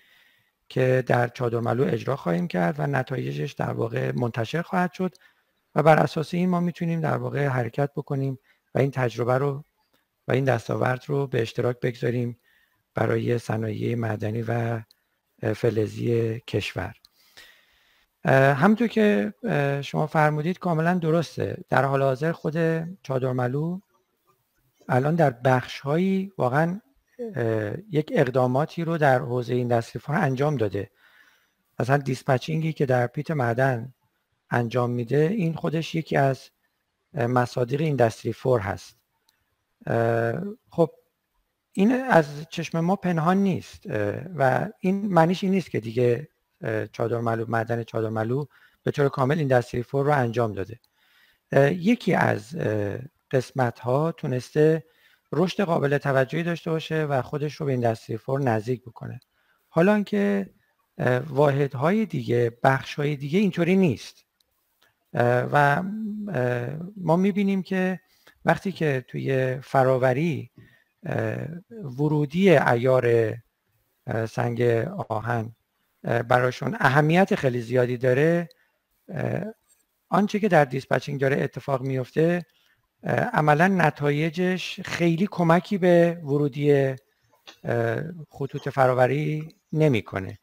[0.70, 5.16] که در چادرملو اجرا خواهیم کرد و نتایجش در واقع منتشر خواهد شد.
[5.76, 8.40] و بر اساس این ما می‌تونیم در واقع حرکت بکنیم
[8.76, 9.64] و این تجربه رو
[10.28, 12.40] و این دستاورد رو به اشتراک بگذاریم
[12.96, 14.82] برای صنایع معدنی و
[15.56, 16.94] فلزی کشور.
[18.26, 19.34] همونطور که
[19.84, 21.58] شما فرمودید کاملا درسته.
[21.70, 22.58] در حال حاضر خود
[23.04, 23.80] چادرملو
[24.90, 26.82] الان در بخش هایی واقعا
[27.92, 30.90] یک اقداماتی رو در حوزه این فور انجام داده.
[31.80, 33.94] مثلا دیسپچینگی که در پیت معدن
[34.54, 36.50] انجام میده این خودش یکی از
[37.14, 38.98] مصادیق ایندستری فور هست.
[40.70, 40.92] خب
[41.72, 43.84] این از چشم ما پنهان نیست
[44.36, 46.28] و این معنیش این نیست که دیگه
[46.92, 48.46] چادرملو معدن چادرملو
[48.84, 50.80] به طور کامل ایندستری فور رو انجام داده.
[51.72, 52.58] یکی از
[53.32, 54.84] قسمت ها تونسته
[55.32, 59.20] رشد قابل توجهی داشته باشه و خودش رو به ایندستری فور نزدیک بکنه.
[59.70, 60.50] حالا که
[61.28, 64.26] واحدهای دیگه بخشهای دیگه اینطوری نیست.
[65.14, 65.84] و
[66.98, 68.00] ما می‌بینیم که
[68.46, 70.52] وقتی که توی فراوری
[72.00, 73.36] ورودی عیار
[74.30, 74.62] سنگ
[75.10, 75.56] آهن
[76.04, 78.50] براشون اهمیت خیلی زیادی داره
[80.10, 82.46] آنچه که در dispatching داره اتفاق میفته
[83.34, 86.96] عملا نتایجش خیلی کمکی به ورودی
[88.30, 90.40] خطوط فراوری نمی‌کنه.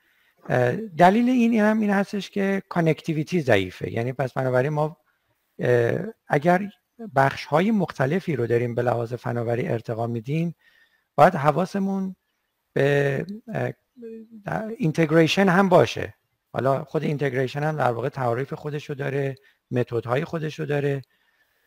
[0.98, 3.92] دلیل این هم این هستش که connectivity ضعیفه.
[3.92, 4.96] یعنی پس بنابراین ما
[6.28, 6.70] اگر
[7.16, 10.54] بخش های مختلفی رو داریم به لحاظ فناوری ارتقا میدیم
[11.14, 12.16] باید حواسمون
[12.72, 13.26] به
[14.78, 16.14] integration هم باشه.
[16.52, 19.34] حالا خود integration هم در واقع تعریف خودش رو داره
[19.70, 21.02] متدهای خودش رو داره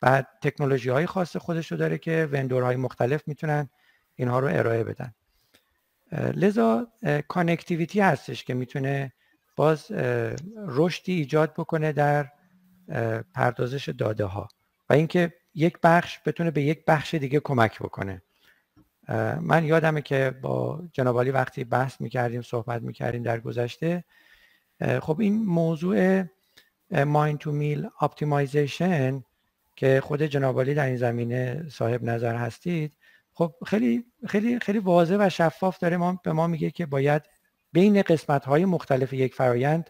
[0.01, 3.69] بعد تکنولوژی های خاص خودش رو داره که vendor های مختلف می‌تونن
[4.15, 5.13] اینها رو ارائه بدن.
[6.13, 6.87] لذا
[7.27, 9.13] connectivity هستش که می‌تونه
[9.55, 9.91] باز
[10.57, 12.31] رشدی ایجاد بکنه در
[13.33, 14.47] پردازش داده ها
[14.89, 18.21] و اینکه یک بخش بتونه به یک بخش دیگه کمک بکنه.
[19.41, 24.03] من یادمه که با جنابعالی وقتی بحث می‌کردیم صحبت می‌کردیم در گذشته
[25.01, 26.23] خب این موضوع
[27.05, 29.23] mine to mill optimization
[29.75, 32.93] که خود جنابعالی در این زمینه صاحب نظر هستید
[33.33, 37.21] خب خیلی خیلی خیلی واضح و شفاف داره ما به ما میگه که باید
[37.71, 39.89] بین قسمت های مختلف یک فرایند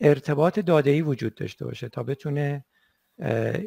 [0.00, 2.64] ارتباط داده ای وجود داشته باشه تا بتونه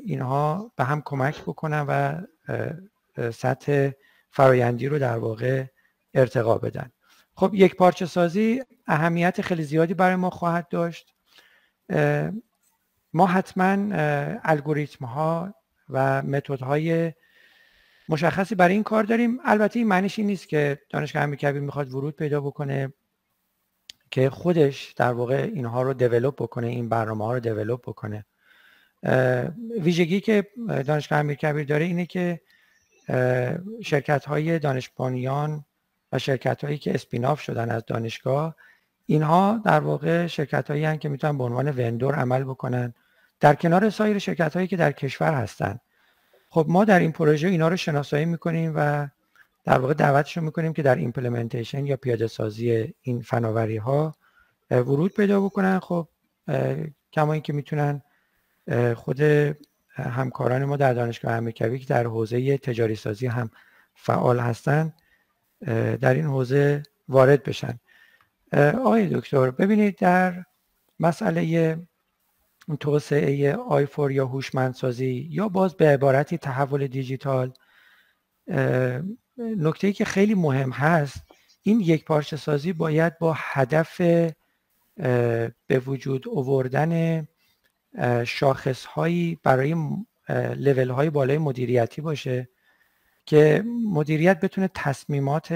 [0.05, 2.21] اینها به هم کمک بکنن و
[3.31, 3.91] سطح
[4.29, 5.65] فرایندی رو در واقع
[6.13, 6.91] ارتقا بدن.
[7.35, 11.13] خب یک پارچه سازی اهمیت خیلی زیادی برای ما خواهد داشت.
[13.13, 13.95] ما حتما
[14.43, 15.53] الگوریتم ها
[15.89, 17.13] و متد های
[18.11, 19.39] مشخصی برای این کار داریم.
[19.43, 22.93] البته این معنیش این نیست که دانشگاه امیرکبیر می‌خواد ورود پیدا بکنه
[24.11, 28.25] که خودش در واقع اینها رو دیولپ بکنه این برنامه ها رو دیولپ بکنه.
[29.81, 32.41] ویژگی که دانشگاه امیرکبیر داره اینه که
[33.83, 35.65] شرکت های دانشبانیان
[36.11, 38.55] و شرکت هایی که اسپیناف شدن از دانشگاه
[39.05, 42.93] اینها در واقع شرکت هایی که می‌تونن به عنوان وندور عمل بکنن.
[43.39, 45.79] در کنار سایر شرکت هایی که در کشور هستن.
[46.53, 49.07] خب ما در این پروژه اینا رو شناسایی می‌کنیم و
[49.63, 54.15] در واقع دعوتشون می‌کنیم که در implementation یا پیاده سازی این فناوری ها
[54.71, 55.79] ورود پیدا بکنن.
[55.79, 56.07] خب
[57.13, 58.01] کما اینکه می‌تونن
[58.95, 59.21] خود
[59.89, 63.49] همکاران ما در دانشگاه امیرکبیر که در حوزه تجاری سازی هم
[63.95, 64.93] فعال هستن
[66.01, 67.79] در این حوزه وارد بشن.
[68.53, 70.43] آقای دکتر ببینید در
[70.99, 71.77] مسئله
[72.75, 77.53] توسعه I4 یا هوشمندسازی یا باز به عبارتی تحول دیجیتال
[79.37, 81.23] نکته که خیلی مهم هست
[81.61, 84.01] این یک پارچه سازی باید با هدف
[85.67, 87.27] به وجود اووردن
[88.25, 89.75] شاخص هایی برای
[90.55, 92.49] لول های بالای مدیریتی باشه
[93.25, 95.53] که مدیریت بتونه تصمیمات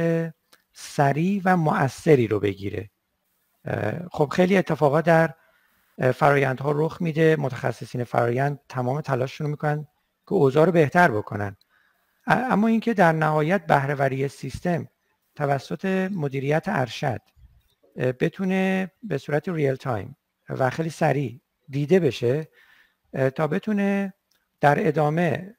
[0.74, 2.90] سریع و مؤثری رو بگیره.
[4.12, 5.34] خب خیلی اتفاقات در
[6.16, 7.36] فرایندها رخ میده.
[7.40, 9.88] متخصصین فرایند تمام تلاششون رو می‌کنن
[10.28, 11.58] که اوضاع رو بهتر بکنن.
[12.28, 14.88] اما اینکه در نهایت بهره‌وری سیستم
[15.36, 17.22] توسط مدیریت ارشد
[17.96, 20.18] بتونه به صورت real time
[20.50, 22.48] و خیلی سریع دیده بشه
[23.36, 24.14] تا بتونه
[24.62, 25.56] در ادامه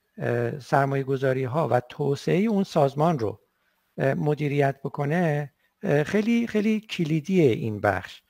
[0.61, 3.41] سرمایه گذاری ها و توسعه اون سازمان رو
[3.99, 5.53] مدیریت بکنه
[6.07, 8.23] خیلی خیلی کلیدیه این بخش.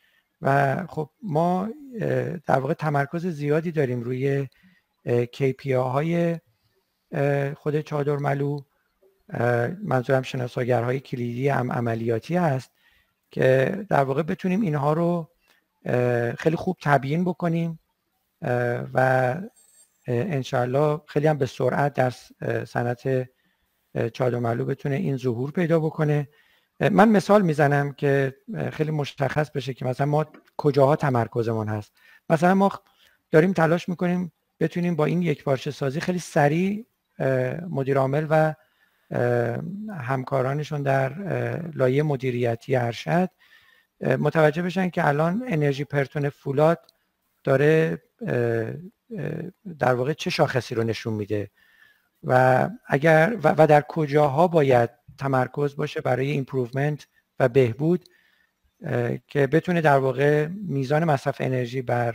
[0.43, 1.69] و خب ما
[2.47, 4.47] در واقع تمرکز زیادی داریم روی
[5.09, 6.39] KPI های
[7.57, 8.61] خود چادر ملو.
[9.83, 12.71] منظورم شناساگرهای کلیدی هم عملیاتی هست
[13.31, 15.31] که در واقع بتونیم اینها رو
[16.39, 17.79] خیلی خوب تبیین بکنیم
[18.95, 19.35] و
[20.07, 22.13] انشاءالله خیلی هم به سرعت در
[22.65, 23.29] صنعت
[24.13, 26.29] چادر بتونه این ظهور پیدا بکنه.
[26.81, 28.37] من مثال می‌زنم که
[28.73, 31.93] خیلی مشخص بشه که مثلا ما کجاها تمرکزمون هست.
[32.31, 32.73] مثلا ما
[33.31, 36.87] داریم تلاش می‌کنیم بتونیم با این یک پارچه سازی خیلی سریع
[37.71, 38.55] مدیر عامل و
[39.99, 41.13] همکارانشون در
[41.75, 43.31] لایه مدیریتی ارشد
[44.01, 46.79] متوجه بشن که الان انرژی پرتون فولاد
[47.45, 48.03] داره
[49.79, 51.51] در واقع چه شاخصی رو نشون میده
[52.23, 57.07] و اگر و, در کجاها باید تمرکز باشه برای improvement
[57.39, 58.05] و بهبود
[59.29, 62.15] که بتونه در واقع میزان مصرف انرژی بر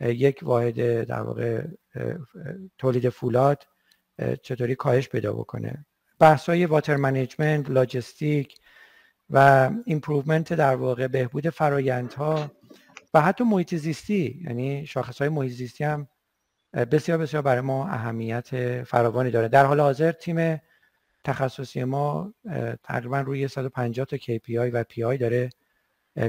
[0.00, 1.64] یک واحد در واقع
[2.78, 3.66] تولید فولاد
[4.42, 5.86] چطوری کاهش پیدا بکنه.
[6.18, 8.58] بحث های water management logistic
[9.30, 12.50] و improvement در واقع بهبود فرایندها
[13.14, 16.08] و حتی محیط زیستی یعنی شاخص های محیط زیستی هم
[16.74, 19.48] بسیار بسیار برای ما اهمیت فراوانی داره.
[19.48, 20.60] در حال حاضر تیم
[21.24, 22.34] تخصصی ما
[22.82, 25.50] تقریبا روی 150 تا KPI و PI داره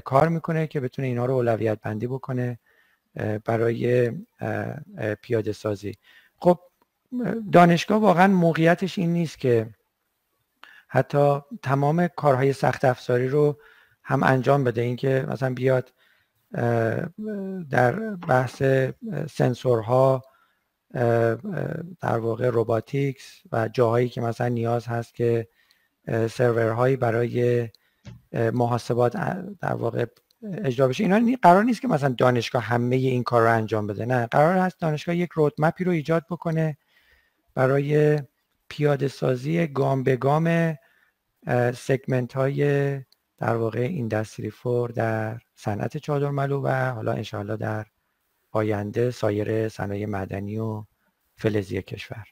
[0.04, 2.60] کار می‌کنه که بتونه اینا رو اولویت بندی بکنه
[3.46, 4.12] برای
[5.22, 5.96] پیاده سازی.
[6.38, 6.60] خب
[7.52, 9.70] دانشگاه واقعا موقعیتش این نیست که
[10.88, 13.60] حتی تمام کارهای سخت افزاری رو
[14.04, 14.82] هم انجام بده.
[14.82, 15.94] اینکه مثلا بیاد
[17.70, 18.64] در بحث
[19.30, 20.24] سنسورها
[22.02, 25.48] در واقع روباتیکس و جاهایی که مثلا نیاز هست که
[26.30, 27.70] سرورهایی برای
[28.34, 29.14] محاسبات
[29.62, 30.06] در واقع
[30.44, 31.04] اجرا بشه.
[31.04, 34.06] اینا قرار نیست که مثلا دانشگاه همه این کار رو انجام بده.
[34.06, 36.78] نه قرار هست دانشگاه یک رودمپی رو ایجاد بکنه
[37.56, 38.20] برای
[38.70, 40.78] پیاده سازی گام به گام
[41.76, 42.94] سگمنت های
[43.38, 47.86] در واقع ایندستری فور در صنعت چادرملو و حالا انشاءالله در
[48.52, 50.84] آینده سایر صنایع معدنی و
[51.36, 52.24] فلزی کشور.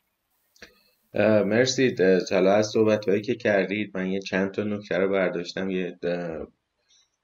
[1.46, 1.96] مرسی.
[2.32, 6.00] حالا از صحبت هایی که کردید من یه چند تا نکته رو برداشتم یه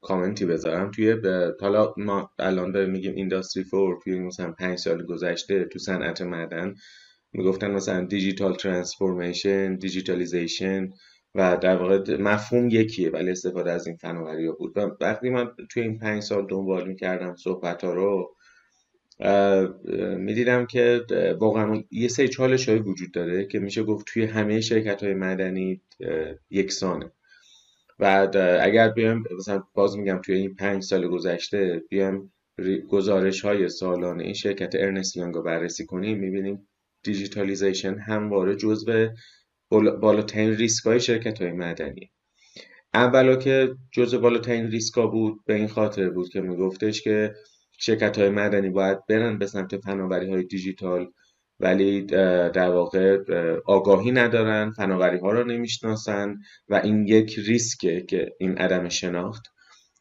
[0.01, 0.91] کامنتی بذارم.
[0.91, 1.15] توی
[1.61, 6.75] حالا ما الان داریم میگیم Industry 4 توی مثلا پنج سال گذشته تو صنعت معدن
[7.33, 10.89] می‌گفتن مثلا digital transformation digitalization
[11.35, 14.73] و در واقع مفهوم یکیه ولی استفاده از این فناوری بود.
[15.01, 18.35] وقتی من توی این پنج سال دنبال می‌کردم صحبت ها رو
[20.17, 21.05] می‌دیدم که
[21.39, 25.81] واقعا یه سری چالش های وجود داره که میشه گفت توی همه شرکت های معدنی
[26.49, 27.11] یکسانه.
[27.99, 28.27] و
[28.61, 32.33] اگر بیایم مثلا باز میگم توی این پنج سال گذشته بیایم
[32.89, 36.67] گزارش های سالانه این شرکت ارنست یانگ رو بررسی کنیم می‌بینیم
[37.03, 39.07] digitalization همواره جزو
[39.71, 42.11] بالاترین ریسک های شرکت های معدنی
[42.93, 47.35] اولا که جزو بالاترین ریسک ها بود به این خاطر بود که میگفتش که
[47.79, 51.11] شرکت های مدنی باید برن به سمت فناوری های دیجیتال
[51.59, 53.17] ولی در واقع
[53.65, 56.37] آگاهی ندارن فناوری ها رو نمی‌شناسن
[56.69, 59.43] و این یک ریسکه که این عدم شناخت.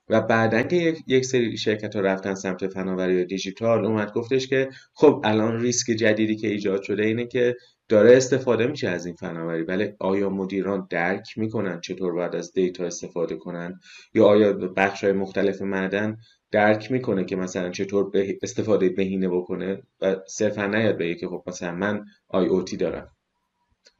[0.08, 5.20] و بعدا که یک سری شرکت ها رفتن سمت فناوری دیجیتال اومد گفتش که خب
[5.24, 7.56] الان ریسک جدیدی که ایجاد شده اینه که
[7.88, 9.62] داره استفاده میشه از این فناوری.
[9.62, 13.80] ولی آیا مدیران درک می‌کنن چطور باید از دیتا استفاده کنن؟
[14.14, 16.16] یا آیا بخش های مختلف معدن
[16.54, 21.44] درک می‌کنه که مثلا چطور به استفاده بهینه بکنه و صرفا نیاد به که خب
[21.46, 23.08] مثلا من IoT دارم.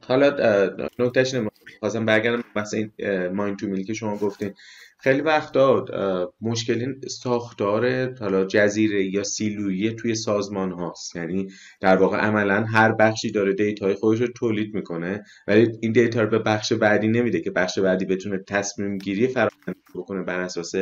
[0.07, 0.29] حالا
[0.99, 1.33] نکتهش
[1.79, 4.53] خواستم برگردم مثلا این mine to که شما گفتین.
[4.99, 5.85] خیلی وقتا
[6.41, 11.15] مشکل ساختار حالا جزیره یا سیلویی توی سازمان هاست.
[11.15, 11.47] یعنی
[11.81, 16.21] در واقع عملا هر بخشی داره data ی خودش رو تولید می‌کنه ولی این data
[16.21, 20.73] رو به بخش بعدی نمیده که بخش بعدی بتونه تصمیم گیری فراهم بکنه بر اساس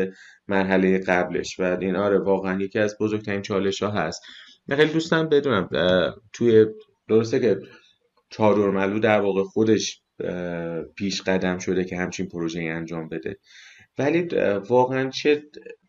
[0.47, 1.59] مرحله قبلش.
[1.59, 4.21] و این آره واقعا یکی از بزرگترین چالش ها هست.
[4.67, 5.69] من خیلی دوستم بدونم
[6.33, 6.65] توی
[7.09, 7.59] درسته که
[8.29, 10.02] چهارملو در واقع خودش
[10.95, 13.37] پیش قدم شده که همچین پروژه انجام بده.
[13.97, 14.21] ولی
[14.69, 15.43] واقعا چه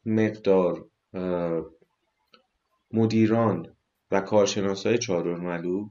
[0.06, 0.86] مقدار
[2.92, 3.76] مدیران
[4.10, 5.88] و کارشناس های چهارملو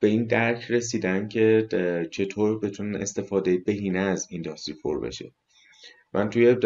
[0.00, 1.68] به این درک رسیدن که
[2.10, 5.32] چطور بتونن استفاده بهینه از اینداستری فور بشه.
[6.12, 6.56] من توی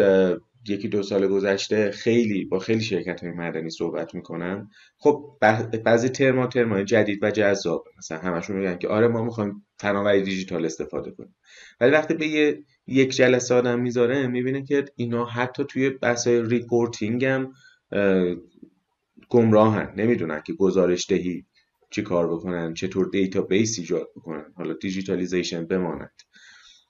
[0.69, 5.37] یکی دو سال گذشته خیلی با خیلی شرکت های معدنی صحبت می‌کنم خب
[5.85, 10.65] بعضی ترما ترمای جدید و جذاب مثلا همشون میگن که آره ما می‌خوایم فناوری دیجیتال
[10.65, 11.35] استفاده کنیم.
[11.81, 17.25] ولی وقتی به یه یک جلسه آدم می‌ذاره می‌بینه که اینا حتی توی بحث reporting
[17.25, 17.53] هم
[19.29, 19.93] گمراهن.
[19.97, 21.45] نمی‌دونن که گزارش دهی
[21.89, 24.45] چی کار بکنن چطور database ایجاد بکنن.
[24.55, 26.11] حالا digitalization بماند.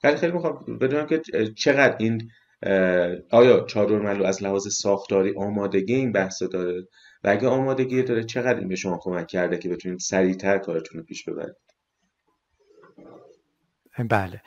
[0.04, 1.22] ولی خیلی می‌خوام بدونم که
[1.56, 2.30] چقدر این
[3.30, 6.88] آیا چادرملو از لحاظ ساختاری آمادگی این بحث داره؟
[7.24, 11.06] و اگه آمادگی داره چقدر این به شما کمک کرده که بتونید سریعتر کارتون رو
[11.06, 11.56] پیش ببرید؟
[14.10, 14.42] بله.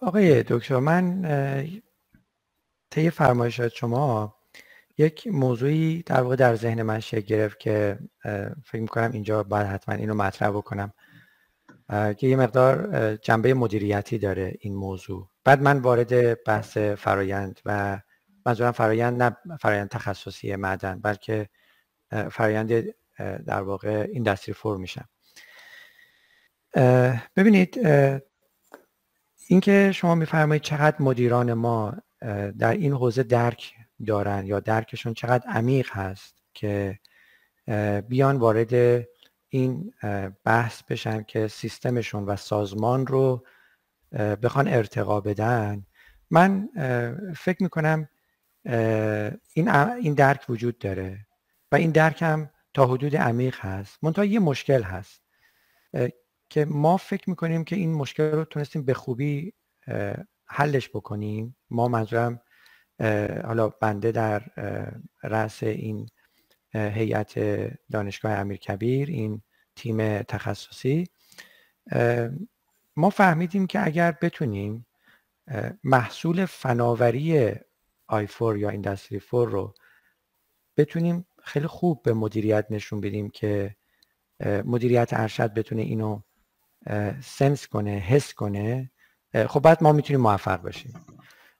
[0.00, 1.22] آقای دکتر من
[2.90, 4.34] طی فرمایشات شما
[4.98, 7.98] یک موضوعی در واقع در ذهن من شکل گرفت که
[8.64, 10.92] فکر می‌کنم اینجا باید حتما اینو مطرح بکنم.
[11.88, 15.28] که یه مقدار جنبه مدیریتی داره این موضوع.
[15.48, 18.00] بعد من وارد بحث فرایند و
[18.46, 21.48] منظورم فرایند نه فرایند تخصصی معدن بلکه
[22.30, 22.84] فرایند
[23.46, 25.08] در واقع ایندستری فور میشم.
[27.36, 27.86] ببینید
[29.48, 31.94] اینکه شما میفرمایید چقدر مدیران ما
[32.58, 33.74] در این حوزه درک
[34.06, 36.98] دارن یا درکشون چقدر عمیق هست که
[38.08, 39.04] بیان وارد
[39.48, 39.94] این
[40.44, 43.44] بحث بشن که سیستمشون و سازمان رو
[44.12, 45.86] بخوان ارتقا بدن.
[46.30, 46.68] من
[47.36, 48.08] فکر می‌کنم
[49.54, 51.26] این این درک وجود داره
[51.72, 53.98] و این درک هم تا حدود عمیق هست.
[54.02, 55.22] منتها یه مشکل هست
[56.50, 59.52] که ما فکر می‌کنیم که این مشکل رو تونستیم به خوبی
[60.46, 61.56] حلش بکنیم.
[61.70, 62.40] ما منظورم
[63.44, 64.42] حالا بنده در
[65.22, 66.08] رأس این
[66.74, 67.38] هیئت
[67.90, 69.42] دانشگاه امیرکبیر این
[69.76, 71.04] تیم تخصصی.
[72.98, 74.86] ما فهمیدیم که اگر بتونیم
[75.84, 77.54] محصول فناوری
[78.06, 79.74] آیفور یا ایندستری فور رو
[80.76, 83.76] بتونیم خیلی خوب به مدیریت نشون بدیم که
[84.44, 86.20] مدیریت ارشد بتونه اینو
[87.22, 88.90] سنس کنه حس کنه
[89.48, 90.92] خب بعد ما می‌تونیم موفق باشیم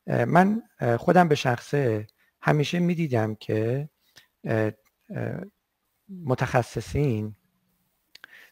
[0.06, 0.62] من
[0.98, 2.06] خودم به شخصه
[2.42, 3.88] همیشه می‌دیدم که
[6.08, 7.36] متخصصین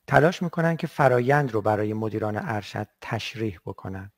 [0.07, 4.13] تلاش می‌کنن که فرایند رو برای مدیران ارشد تشریح بکنن.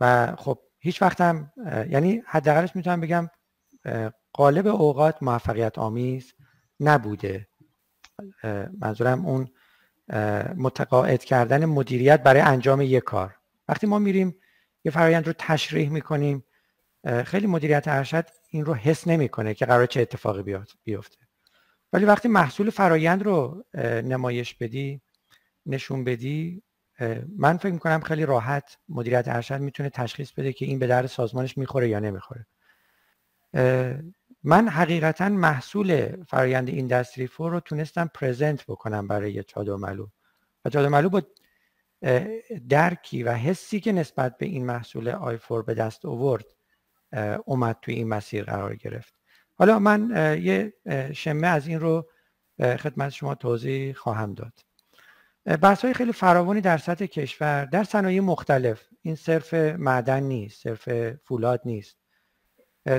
[0.00, 1.52] و خب هیچ وقتم
[1.90, 3.30] یعنی حداقلش می‌تونم بگم
[4.32, 6.34] قالب اوقات موفقیت آمیز
[6.80, 7.48] نبوده.
[8.80, 9.48] منظورم اون
[10.56, 13.36] متقاعد کردن مدیریت برای انجام یک کار.
[13.68, 14.36] وقتی ما میریم
[14.84, 16.44] یه فرایند رو تشریح می‌کنیم
[17.24, 21.18] خیلی مدیریت ارشد این رو حس نمی‌کنه که قرار چه اتفاقی بیفته.
[21.92, 23.64] ولی وقتی محصول فرایند رو
[24.04, 25.02] نمایش بدی
[25.66, 26.62] نشون بدی
[27.36, 31.58] من فکر می‌کنم خیلی راحت مدیریت ارشد می‌تونه تشخیص بده که این به درد سازمانش
[31.58, 32.46] می‌خوره یا نمی‌خوره.
[34.42, 40.06] من حقیقتا محصول فرایند ایندستری فور رو تونستم پرزنت بکنم برای چادرملو.
[40.64, 41.22] و چادرملو با
[42.68, 46.46] درکی و حسی که نسبت به این محصول آی فور به دست آورد
[47.44, 49.14] اومد توی این مسیر قرار گرفت.
[49.54, 50.10] حالا من
[50.42, 50.72] یه
[51.14, 52.10] شمه از این رو
[52.58, 54.63] خدمت شما توضیح خواهم داد.
[55.46, 58.84] بحث های خیلی فراوانی در سطح کشور در صنایع مختلف.
[59.02, 61.96] این صرف معدن نیست صرف فولاد نیست.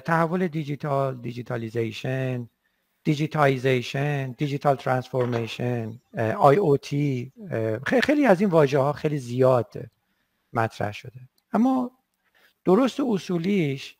[0.05, 2.49] تحول دیجیتال digitalization
[3.03, 5.99] digitization digital transformation
[6.37, 7.33] IoT
[8.03, 9.73] خیلی از این واژه ها خیلی زیاد
[10.53, 11.19] مطرح شده.
[11.53, 11.91] اما
[12.65, 13.97] درست اصولیش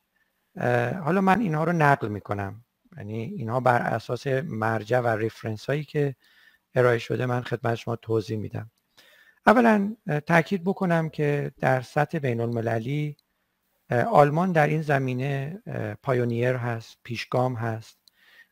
[1.04, 2.66] حالا من اینها رو نقل می‌کنم.
[2.98, 6.16] یعنی اینها بر اساس مرجع و reference هایی که
[6.76, 8.71] ارائه شده من خدمت شما توضیح میدم.
[9.47, 9.95] اولا
[10.26, 13.17] تاکید بکنم که در سطح بین المللی
[14.11, 15.63] آلمان در این زمینه
[16.03, 17.97] پایونیر هست پیشگام هست.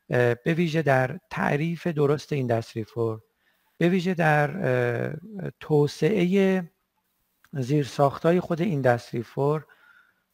[0.08, 3.20] به ویژه در تعریف درست ایندستری فور
[3.78, 5.16] به ویژه در
[5.60, 6.70] توسعه
[7.52, 9.66] زیرساختهای خود ایندستری فور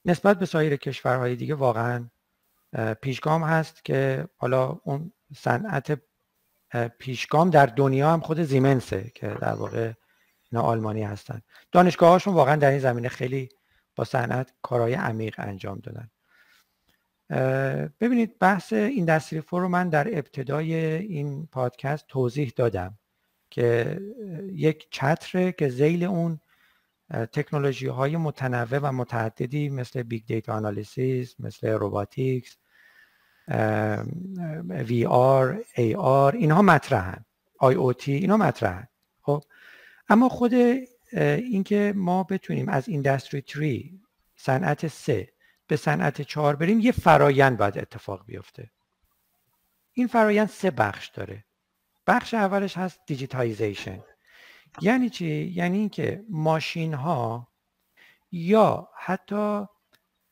[0.04, 2.10] نسبت به سایر کشورهای دیگه واقعا
[3.02, 6.00] پیشگام هست که حالا اون صنعت
[6.98, 9.92] پیشگام در دنیا هم خود زیمنسه که در واقع
[10.52, 11.40] اینا آلمانی هستن.
[11.72, 13.48] دانشگاه واقعا در این زمینه خیلی
[13.96, 16.10] با صنعت کارهای عمیق انجام دادن.
[18.00, 22.98] ببینید بحث Industry four رو من در ابتدای این پادکست توضیح دادم
[23.50, 24.00] که
[24.52, 26.40] یک چتره که ذیل اون
[27.10, 32.56] تکنولوژی های متنوع و متعددی مثل big data analysis مثل robotics
[34.68, 37.24] VR AR اینها مطرحن
[37.58, 38.88] IoT اینها مطرحن
[39.22, 39.44] خب
[40.08, 40.54] اما خود
[41.12, 43.90] اینکه ما بتونیم از Industry 3
[44.36, 45.28] صنعت 3
[45.66, 48.70] به صنعت 4 بریم یه فرایند باید اتفاق بیفته
[49.92, 51.44] این فرایند سه بخش داره
[52.06, 54.00] بخش اولش هست digitization
[54.80, 57.48] یعنی چی یعنی اینکه ماشین ها
[58.32, 59.66] یا حتی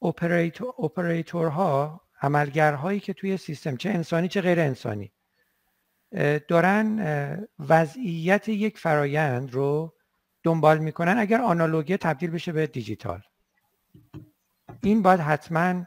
[0.02, 5.12] operator operator ها عملگرهایی که توی سیستم چه انسانی چه غیر انسانی
[6.48, 9.94] دارن وضعیت یک فرایند رو
[10.42, 13.22] دنبال می‌کنن اگر آنالوگی تبدیل بشه به دیجیتال.
[14.82, 15.86] این باید حتما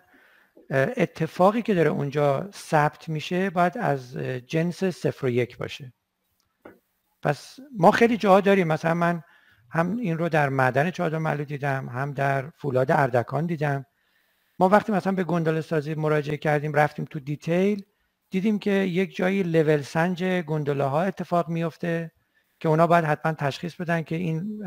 [0.70, 5.94] اتفاقی که داره اونجا ثبت میشه باید از جنس صفر و یک باشه.
[7.24, 8.68] پس ما خیلی جاها داریم.
[8.68, 9.24] مثلا من
[9.70, 13.86] هم این رو در معدن چادر دیدم هم در فولاد اردکان دیدم.
[14.62, 17.86] ما وقتی مثلا به گندل سازی مراجعه کردیم رفتیم تو دیتیل
[18.30, 22.12] دیدیم که یک جایی لول سنج گندله ها اتفاق میفته
[22.60, 24.64] که اونا باید حتما تشخیص بدن که این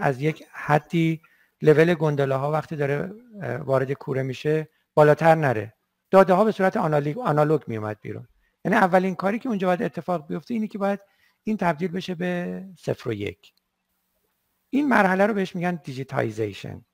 [0.00, 1.22] از یک حدی
[1.62, 3.12] لول گندله ها وقتی داره
[3.58, 5.74] وارد کوره میشه بالاتر نره.
[6.10, 8.28] داده ها به صورت آنالوگ میومد بیرون.
[8.64, 11.00] یعنی اولین کاری که اونجا باید اتفاق بیفته اینه که باید
[11.44, 13.52] این تبدیل بشه به صفر و یک.
[14.70, 16.84] این مرحله رو بهش میگن digitization.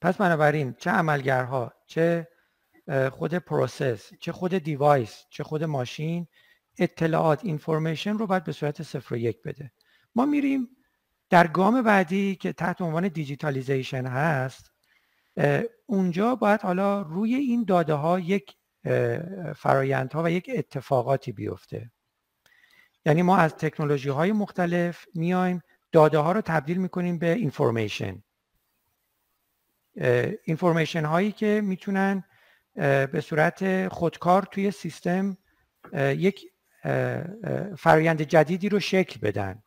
[0.00, 2.28] پس بنابراین چه عملگرها چه
[3.12, 6.26] خود process چه خود device چه خود ماشین
[6.78, 9.72] اطلاعات information رو باید به صورت صفر و یک بده.
[10.14, 10.68] ما میریم
[11.30, 14.72] در گام بعدی که تحت عنوان digitalization هست
[15.86, 18.56] اونجا باید حالا روی این داده ها یک
[19.56, 21.90] فرایندها و یک اتفاقاتی بیفته.
[23.04, 28.22] یعنی ما از تکنولوژی های مختلف میایم داده ها رو تبدیل می‌کنیم به information.
[30.44, 32.24] information هایی که می‌تونن
[33.12, 35.36] به صورت خودکار توی سیستم
[35.92, 36.52] یک
[37.78, 39.62] فرایند جدیدی رو شکل بدن.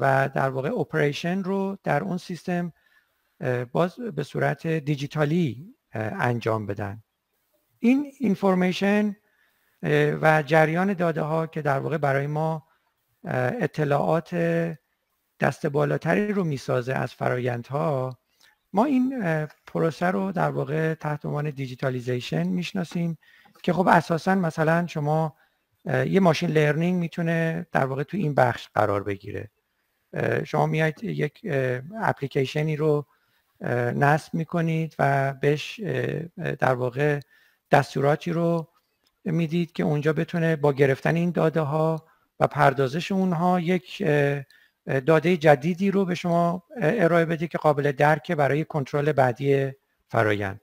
[0.00, 2.72] و در واقع operation رو در اون سیستم
[3.72, 7.02] باز به صورت دیجیتالی انجام بدن.
[7.78, 9.16] این information
[10.22, 12.66] و جریان داده ها که در واقع برای ما
[13.24, 14.34] اطلاعات
[15.40, 18.18] دست بالاتری رو می‌سازه از فرایندها
[18.74, 19.22] ما این
[19.66, 23.18] پروسه رو در واقع تحت عنوان digitalization می‌شناسیم
[23.62, 25.36] که خب اساسا مثلا شما
[25.86, 29.50] یه machine learning می‌تونه در واقع تو این بخش قرار بگیره.
[30.44, 31.40] شما میاید یک
[32.00, 33.06] اپلیکیشنی رو
[33.94, 35.80] نصب می‌کنید و بهش
[36.58, 37.20] در واقع
[37.70, 38.68] دستوراتی رو
[39.24, 42.06] می‌دید که اونجا بتونه با گرفتن این داده ها
[42.40, 44.02] و پردازش اونها یک
[44.86, 49.72] داده جدیدی رو به شما ارائه بده که قابل درک برای کنترل بعدی
[50.08, 50.60] فرایند.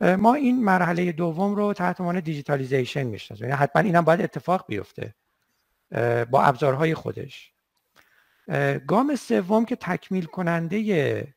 [0.00, 3.46] ما این مرحله دوم رو تحت عنوان دیجیتالیزیشن می‌شناسیم.
[3.48, 5.14] یعنی حتما اینم باید اتفاق بیفته
[6.30, 7.52] با ابزارهای خودش.
[8.86, 11.34] گام سوم که تکمیل کننده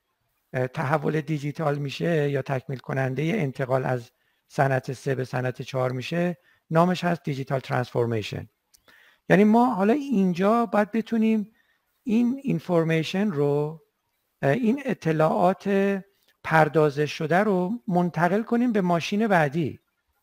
[0.73, 4.11] تحول دیجیتال میشه یا تکمیل کننده انتقال از
[4.47, 6.37] صنعت سه به صنعت چهار میشه
[6.69, 8.49] نامش هست digital transformation.
[9.29, 11.52] یعنی ما حالا اینجا باید بتونیم
[12.03, 13.81] این information رو
[14.43, 15.99] این اطلاعات
[16.43, 19.79] پردازش شده رو منتقل کنیم به ماشین بعدی.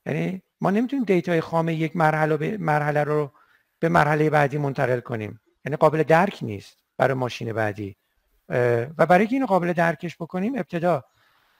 [0.07, 3.33] یعنی ما نمی‌تونیم data ی خام یک مرحله به مرحله رو
[3.79, 5.41] به مرحله بعدی منتقل کنیم.
[5.65, 7.97] یعنی قابل درک نیست برای ماشین بعدی.
[8.99, 11.05] و برای اینکه اینو قابل درکش بکنیم ابتدا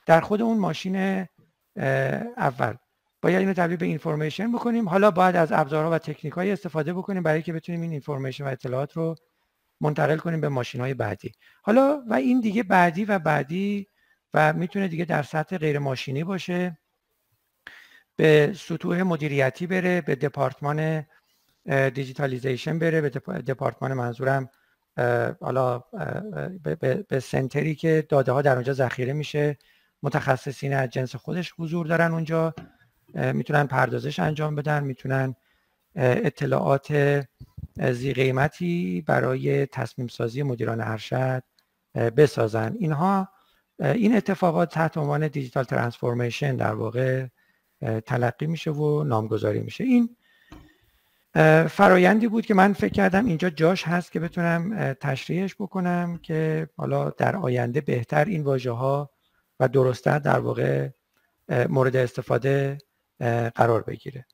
[0.05, 1.25] در خود اون ماشین
[2.37, 2.73] اول
[3.21, 4.89] باید اینو تبدیل به information بکنیم.
[4.89, 8.47] حالا باید از ابزارها و تکنیک های استفاده بکنیم برای که بتونیم این information و
[8.47, 9.15] اطلاعات رو
[9.81, 11.31] منتقل کنیم به ماشین های بعدی.
[11.61, 13.87] حالا و این دیگه بعدی و بعدی
[14.33, 16.77] و می‌تونه دیگه در سطح غیر ماشینی باشه.
[18.15, 21.05] به سطوح مدیریتی بره به دپارتمان
[21.93, 24.49] digitalization بره به دپارتمان منظورم
[25.41, 25.83] حالا
[27.09, 29.57] به سنتری که داده ها در اونجا ذخیره میشه.
[30.03, 32.53] متخصصین از جنس خودش حضور دارن اونجا.
[33.13, 35.35] می‌تونن پردازش انجام بدن می‌تونن
[35.95, 36.87] اطلاعات
[37.91, 41.43] زی قیمتی برای تصمیم سازی مدیران ارشد
[41.95, 42.75] بسازن.
[42.79, 43.29] اینها
[43.79, 47.27] این اتفاقات تحت عنوان دیجیتال ترانسفورمیشن در واقع
[48.05, 49.83] تلقی میشه و نامگذاری میشه.
[49.83, 50.15] این
[51.67, 57.09] فرایندی بود که من فکر کردم اینجا جاش هست که بتونم تشریحش بکنم که حالا
[57.09, 59.09] در آینده بهتر این واژه ها
[59.59, 60.89] و درستتر در واقع
[61.69, 62.77] مورد استفاده
[63.55, 64.25] قرار بگیره.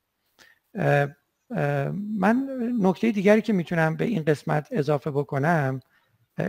[2.20, 2.50] من
[2.82, 5.80] نکته دیگری که می‌تونم به این قسمت اضافه بکنم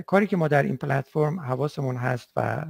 [0.07, 2.67] کاری که ما در این پلتفرم حواسمون هست و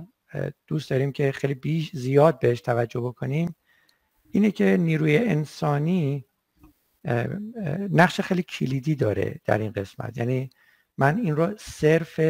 [0.66, 3.54] دوست داریم که خیلی بیش زیاد بهش توجه بکنیم
[4.30, 6.24] اینه که نیروی انسانی
[7.90, 10.18] نقش خیلی کلیدی داره در این قسمت.
[10.18, 10.50] یعنی
[10.98, 12.20] من این رو صرف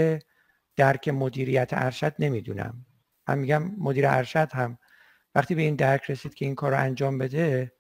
[0.76, 2.86] درک مدیریت ارشد نمی‌دونم.
[3.28, 4.78] من میگم مدیر ارشد هم
[5.34, 7.72] وقتی به این درک رسید که این کار رو انجام بده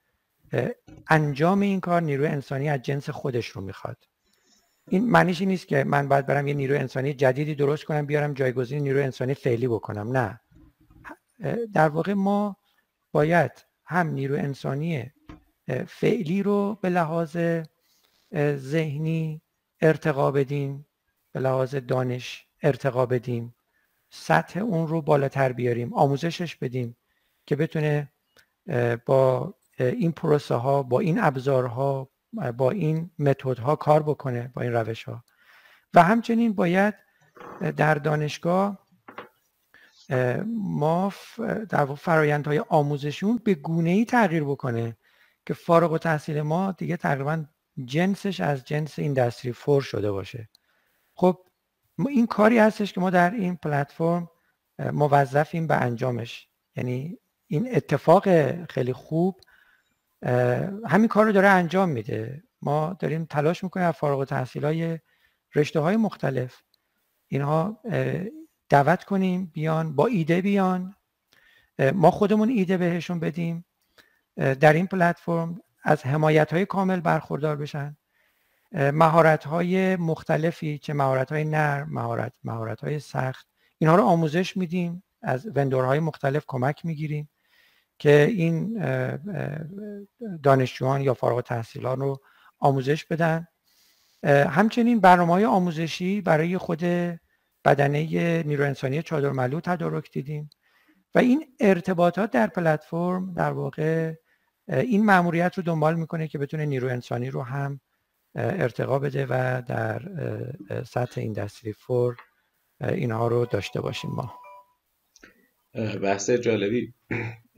[1.08, 4.08] انجام این کار نیروی انسانی از جنس خودش رو می‌خواد.
[4.88, 8.82] این معنیش نیست که من باید برم یه نیروی انسانی جدیدی درست کنم بیارم جایگزین
[8.82, 10.16] نیروی انسانی فعلی بکنم.
[10.16, 10.40] نه.
[11.74, 12.56] در واقع ما
[13.12, 13.52] باید
[13.84, 15.12] هم نیروی انسانی
[15.86, 17.36] فعلی رو به لحاظ
[18.54, 19.42] ذهنی
[19.80, 20.86] ارتقا بدیم
[21.32, 23.54] به لحاظ دانش ارتقا بدیم.
[24.10, 26.96] سطح اون رو بالاتر بیاریم آموزشش بدیم
[27.46, 28.12] که بتونه
[29.06, 32.10] با این پروسه ها با این ابزارها
[32.56, 33.10] با این
[33.58, 35.24] ها کار بکنه با این روش ها
[35.94, 36.94] و همچنین باید
[37.76, 38.88] در دانشگاه
[40.46, 41.12] ما
[41.68, 44.96] در فرایندهای آموزشون به گونه ای تغییر بکنه
[45.46, 47.44] که فارغ و تحصیل ما دیگه تقریبا
[47.84, 50.48] جنسش از جنس ایندستری فور شده باشه.
[51.14, 51.38] خب
[52.08, 54.30] این کاری هستش که ما در این پلتفرم
[54.78, 56.48] موظفیم به انجامش.
[56.76, 58.24] یعنی این اتفاق
[58.64, 59.40] خیلی خوب
[60.86, 62.42] همین کار رو داره انجام میده.
[62.62, 64.98] ما داریم تلاش می‌کنیم از فارغ التحصیل های
[65.54, 66.62] رشته های مختلف
[67.28, 67.82] اینها
[68.68, 70.94] دعوت کنیم بیان با ایده بیان.
[71.94, 73.64] ما خودمون ایده بهشون بدیم.
[74.36, 77.96] در این پلتفرم از حمایت های کامل برخوردار بشن.
[78.72, 83.46] مهارت های مختلفی چه مهارت های نرم مهارت مهارت های سخت
[83.78, 85.02] اینها رو آموزش میدیم.
[85.22, 87.28] از وندورهای مختلف کمک می‌گیریم.
[87.98, 88.82] که این
[90.42, 92.20] دانشجویان یا فارغ تحصیلان رو
[92.58, 93.46] آموزش بدن.
[94.24, 96.82] همچنین برنامه های آموزشی برای خود
[97.64, 100.50] بدنه نیرو انسانی چادرملو تدارک دیدیم
[101.14, 104.14] و این ارتباطات در پلتفرم در واقع
[104.68, 107.80] این مأموریت رو دنبال می‌کنه که بتونه نیرو انسانی رو هم
[108.34, 110.02] ارتقا بده و در
[110.84, 112.16] سطح ایندستری فور
[112.80, 114.34] اینها رو داشته باشیم ما.
[116.02, 116.94] بحث جالبی.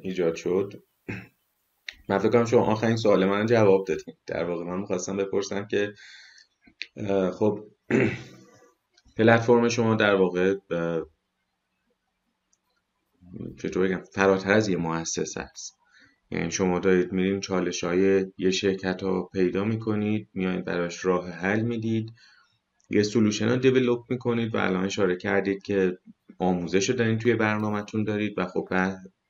[0.03, 0.83] ایجاد شد.
[2.09, 5.95] من فکر شما آخرین سوال من جواب دادیم در واقع من می‌خواستم بپرسم که
[7.33, 7.65] خب
[9.17, 10.55] پلتفرم شما در واقع
[13.59, 15.79] چطور بگم فراتر از یه مؤسسه است.
[16.31, 21.61] یعنی شما دارید میرین چالش های یه شرکت ها پیدا می‌کنید میایید براش راه حل
[21.61, 22.13] می‌دید
[22.91, 25.99] یه سلوشن ها دیولوپ می‌کنید و الان اشاره کردید که
[26.39, 28.69] آموزش رو دارین توی برنامهتون دارید و خب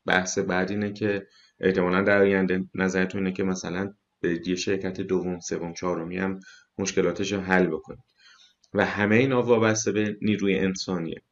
[0.06, 1.26] بحث بعد اینه که
[1.60, 6.40] احتمالا در آینده نظرتون اینه که مثلا به یه شرکت دوم سوم چهارمی هم
[6.78, 8.04] مشکلاتش رو حل بکنید.
[8.74, 11.22] و همه اینا وابسته به نیروی انسانیه.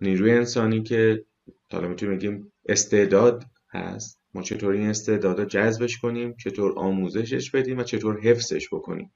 [0.00, 1.24] نیروی انسانی که
[1.72, 4.20] حالا می‌تونیم بگیم استعداد هست.
[4.34, 9.12] ما چطور این استعداد رو جذبش کنیم چطور آموزشش بدیم و چطور حفظش بکنیم.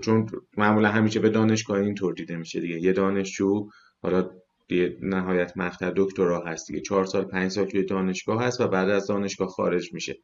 [0.00, 0.26] چون
[0.56, 2.80] معمولا همیشه به دانشگاه اینطور دیده میشه دیگه.
[2.80, 3.68] یه دانشجو
[4.02, 4.30] حالا
[5.00, 6.80] نهایت مقطع دکترا هست دیگه.
[6.80, 10.16] چهار سال پنج سال توی دانشگاه هست و بعد از دانشگاه خارج میشه.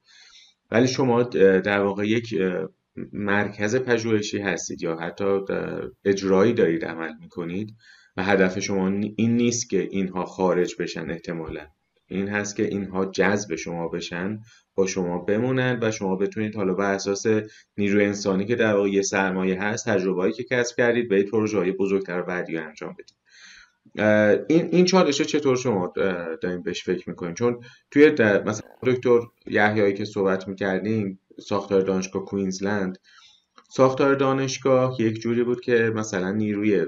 [0.71, 2.35] ولی شما در واقع یک
[3.13, 5.41] مرکز پژوهشی هستید یا حتی
[6.05, 7.77] اجرایی دارید عمل می‌کنید
[8.17, 11.67] و هدف شما این نیست که اینها خارج بشن احتمالا.
[12.07, 14.41] این هست که اینها جذب شما بشن
[14.75, 17.27] با شما بمونن و شما بتونید حالا بر اساس
[17.77, 21.73] نیروی انسانی که در واقع یه سرمایه هست تجربه‌ای که کسب کردید به پروژه های
[21.73, 23.17] بزرگتر بعدی انجام بدید.
[24.49, 25.93] این این چالش چطور شما
[26.43, 27.61] دارین بهش فکر می‌کنین؟ چون
[27.91, 32.99] توی مثلا دکتر یحیایی که صحبت می‌کردیم ساختار دانشگاه کوینزلند
[33.71, 36.87] ساختار دانشگاه یک جوری بود که مثلا نیروی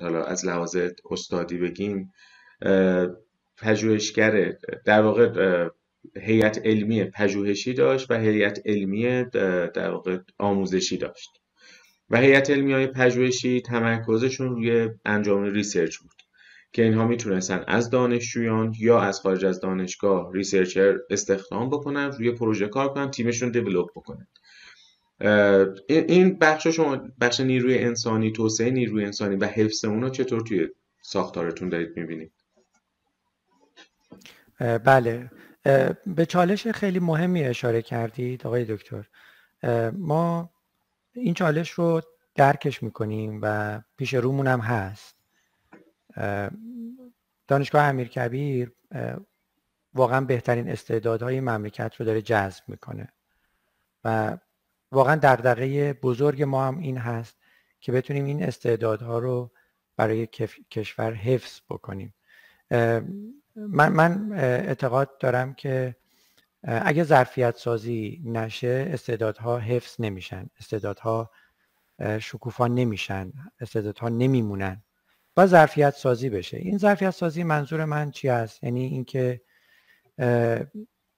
[0.00, 0.76] حالا از لحاظ
[1.10, 2.12] استادی بگیم
[3.58, 4.52] پژوهشگر
[4.84, 5.68] در واقع
[6.16, 9.24] هیئت علمی پژوهشی داشت و هیئت علمی
[9.74, 11.30] در واقع آموزشی داشت.
[12.10, 16.21] و هیئت علمی های پژوهشی تمرکزشون روی انجام research بود.
[16.72, 22.68] که اینها می‌تونستن از دانشجویان یا از خارج از دانشگاه researcher استخدام بکنن روی پروژه
[22.68, 24.26] کار کنن تیمشون develop بکنن.
[25.88, 30.68] این بخش شما بخش نیروی انسانی توسعه نیروی انسانی و حفظ اون رو چطور توی
[31.02, 32.32] ساختارتون دارید می‌بینید؟
[34.60, 35.30] بله.
[36.06, 39.04] به چالش خیلی مهمی اشاره کردید آقای دکتر.
[39.92, 40.50] ما
[41.14, 42.00] این چالش رو
[42.34, 45.21] درکش می‌کنیم و پیش رومون هم هست.
[47.48, 48.72] دانشگاه امیرکبیر
[49.94, 53.08] واقعا بهترین استعدادهای مملکت رو داره جذب می‌کنه.
[54.04, 54.38] و
[54.92, 57.36] واقعا دغدغه بزرگ ما هم این هست
[57.80, 59.50] که بتونیم این استعدادها رو
[59.96, 60.26] برای
[60.70, 62.14] کشور حفظ بکنیم.
[63.56, 65.96] من, من اعتقاد دارم که
[66.62, 70.50] اگه ظرفیت سازی نشه استعدادها حفظ نمیشن.
[70.58, 71.30] استعدادها
[72.18, 73.32] شکوفا نمیشن.
[73.60, 74.82] استعدادها نمیمونن.
[75.34, 76.56] با ظرفیت سازی بشه.
[76.56, 79.40] این ظرفیت سازی منظور من چی است یعنی اینکه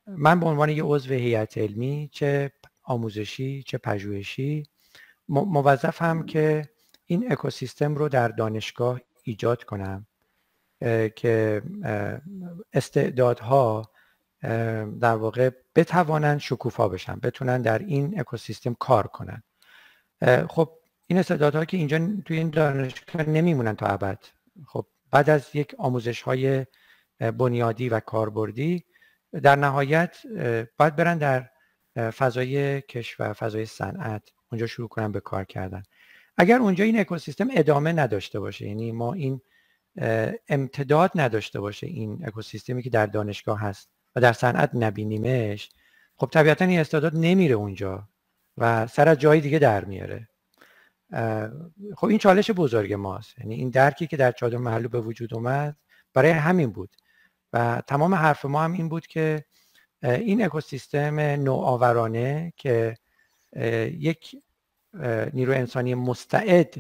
[0.07, 2.53] من به عنوان یه عضو هیئت علمی چه
[2.83, 4.63] آموزشی چه پژوهشی
[5.29, 6.69] موظفم که
[7.07, 10.07] این اکوسیستم رو در دانشگاه ایجاد کنم
[11.17, 11.63] که
[12.73, 13.91] استعدادها
[15.01, 19.43] در واقع بتوانند شکوفا بشن بتونن در این اکوسیستم کار کنن.
[20.49, 24.19] خب این استعدادها که اینجا توی این دانشگاه نمیمونن تا ابد.
[24.67, 26.67] خب بعد از یک آموزش های
[27.39, 28.85] بنیادی و کاربردی
[29.43, 30.17] در نهایت
[30.79, 31.51] باید برن در
[32.11, 35.83] فضای کشور فضای صنعت اونجا شروع کنن به کار کردن.
[36.37, 39.41] اگر اونجا این اکوسیستم ادامه نداشته باشه یعنی ما این
[40.49, 45.71] امتداد نداشته باشه این اکوسیستمی که در دانشگاه هست و در صنعت نبینیمش
[46.17, 48.09] خب طبیعتا این استعداد نمیره اونجا
[48.59, 50.29] و سر از جای دیگه در میاره.
[51.97, 53.39] خب این چالش بزرگ ماست.
[53.39, 55.77] یعنی این درکی که در چادر محلو به وجود اومد
[56.15, 56.97] برای همین بود.
[57.53, 59.45] و تمام حرف ما هم این بود که
[60.03, 62.97] این اکوسیستم نوآورانه که
[63.87, 64.37] یک
[65.33, 66.75] نیرو انسانی مستعد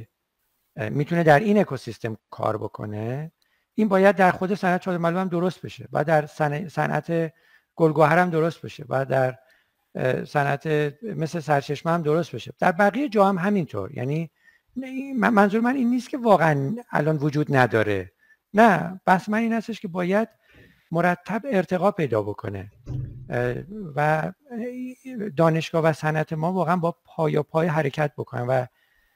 [0.76, 3.32] می‌تونه در این اکوسیستم کار بکنه
[3.74, 6.26] این باید در خود صنعت چادر محلو هم درست بشه و در
[6.68, 7.32] صنعت
[7.76, 9.39] گلگوهر هم درست بشه و در
[10.26, 10.66] صنعت
[11.03, 12.53] مثل سرچشمه هم درست بشه.
[12.59, 13.92] در بقیه جا هم همینطور.
[13.92, 14.30] یعنی
[15.14, 18.12] منظور من این نیست که واقعا الان وجود نداره.
[18.55, 20.28] نه بس من این هستش که باید
[20.90, 22.70] مرتب ارتقا پیدا بکنه.
[23.97, 24.32] و
[25.36, 28.66] دانشگاه و صنعت ما واقعا با پایا پای حرکت بکنن و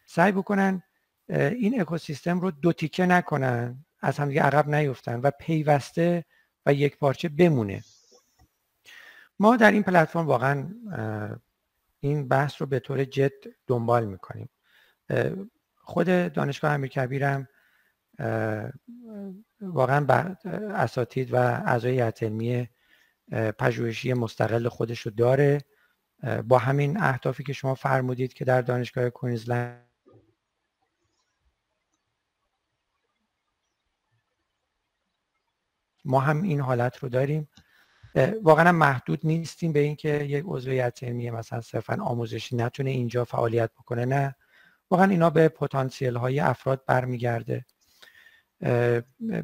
[0.07, 0.83] سعی بکنن
[1.29, 6.25] این اکوسیستم رو دو تیکه نکنن از همدیگه عقب نیفتن و پیوسته
[6.67, 7.83] و یک پارچه بمونه.
[9.39, 10.69] ما در این پلتفرم واقعا
[12.01, 13.33] این بحث رو به طور جد
[13.67, 14.49] دنبال می‌کنیم.
[15.77, 17.49] خود دانشگاه امیرکبیرم
[19.61, 20.37] واقعا
[20.75, 22.69] اساتید و اعضای علمی
[23.59, 25.65] پژوهشی مستقل خودش رو داره.
[26.45, 29.89] با همین اهدافی که شما فرمودید که در دانشگاه کوینزلند
[36.05, 37.49] ما هم این حالت رو داریم.
[38.43, 43.71] واقعا محدود نیستیم به اینکه یک عضو هیئت علمی مثلا صرفا آموزشی نتونه اینجا فعالیت
[43.73, 44.37] بکنه نه.
[44.91, 47.67] واقعا اینا به پتانسیل های افراد برمیگرده.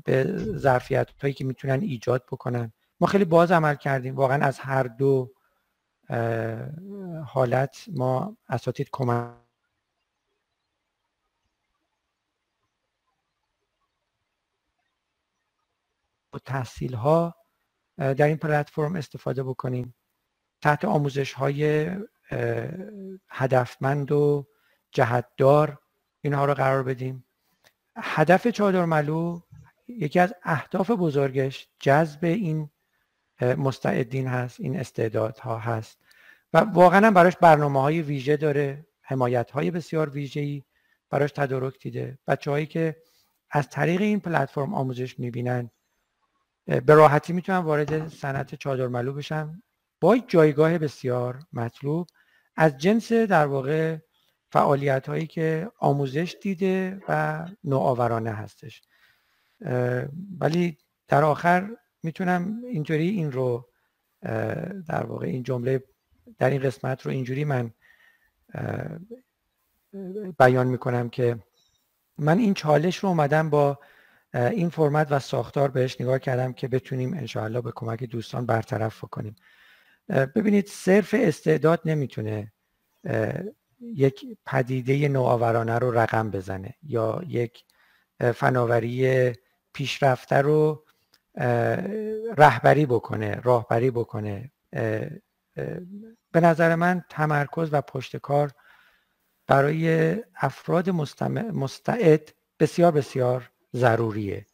[0.05, 2.73] به ظرفیت هایی که می‌تونن ایجاد بکنن.
[3.01, 4.17] ما خیلی باز عمل کردیم.
[4.17, 5.31] واقعا از هر دو
[7.27, 9.35] حالت ما اساتید کمک
[16.45, 17.37] تحصیل ها
[17.99, 19.95] در این پلتفرم استفاده بکنیم.
[20.63, 21.91] تحت آموزش های
[23.29, 24.47] هدفمند و
[24.93, 25.79] جهتدار
[26.21, 27.25] اینها رو قرار بدیم.
[27.97, 29.41] هدف چادر ملو
[29.89, 32.71] یکی از اهداف بزرگش جذب این
[33.41, 35.99] مستعدین هست این استعدادها هست
[36.53, 40.63] و واقعا براش برنامه های ویژه داره حمایت های بسیار ویژه ای
[41.11, 42.19] براش تدارک دیده.
[42.27, 42.97] بچه هایی که
[43.51, 45.71] از طریق این پلتفرم آموزش می‌بینن
[46.67, 49.63] به راحتی می‌تونن وارد صنعت چادر ملو بشن
[50.01, 52.07] با جایگاه بسیار مطلوب
[52.57, 53.97] از جنس در واقع
[54.53, 58.83] فعالیت هایی که آموزش دیده و نوآورانه هستش.
[60.41, 63.69] ولی در آخر می‌تونم اینطوری این رو
[64.87, 65.83] در واقع این جمله
[66.39, 67.71] در این قسمت رو اینجوری من
[70.39, 71.39] بیان می‌کنم که
[72.19, 73.79] من این چالش رو اومدم با
[74.35, 79.37] این فرمت و ساختار بهش نگاه کردم که بتونیم انشاءالله به کمک دوستان برطرف کنیم
[80.09, 82.53] ببینید صرف استعداد نمی‌تونه
[83.81, 87.65] یک پدیده نوآورانه رو رقم بزنه یا یک
[88.35, 89.33] فناوری
[89.73, 90.85] پیشرفته رو
[92.37, 94.51] رهبری بکنه راهبری بکنه.
[96.33, 98.51] به نظر من تمرکز و پشتکار
[99.47, 104.47] برای افراد مستعد بسیار بسیار ضروریه.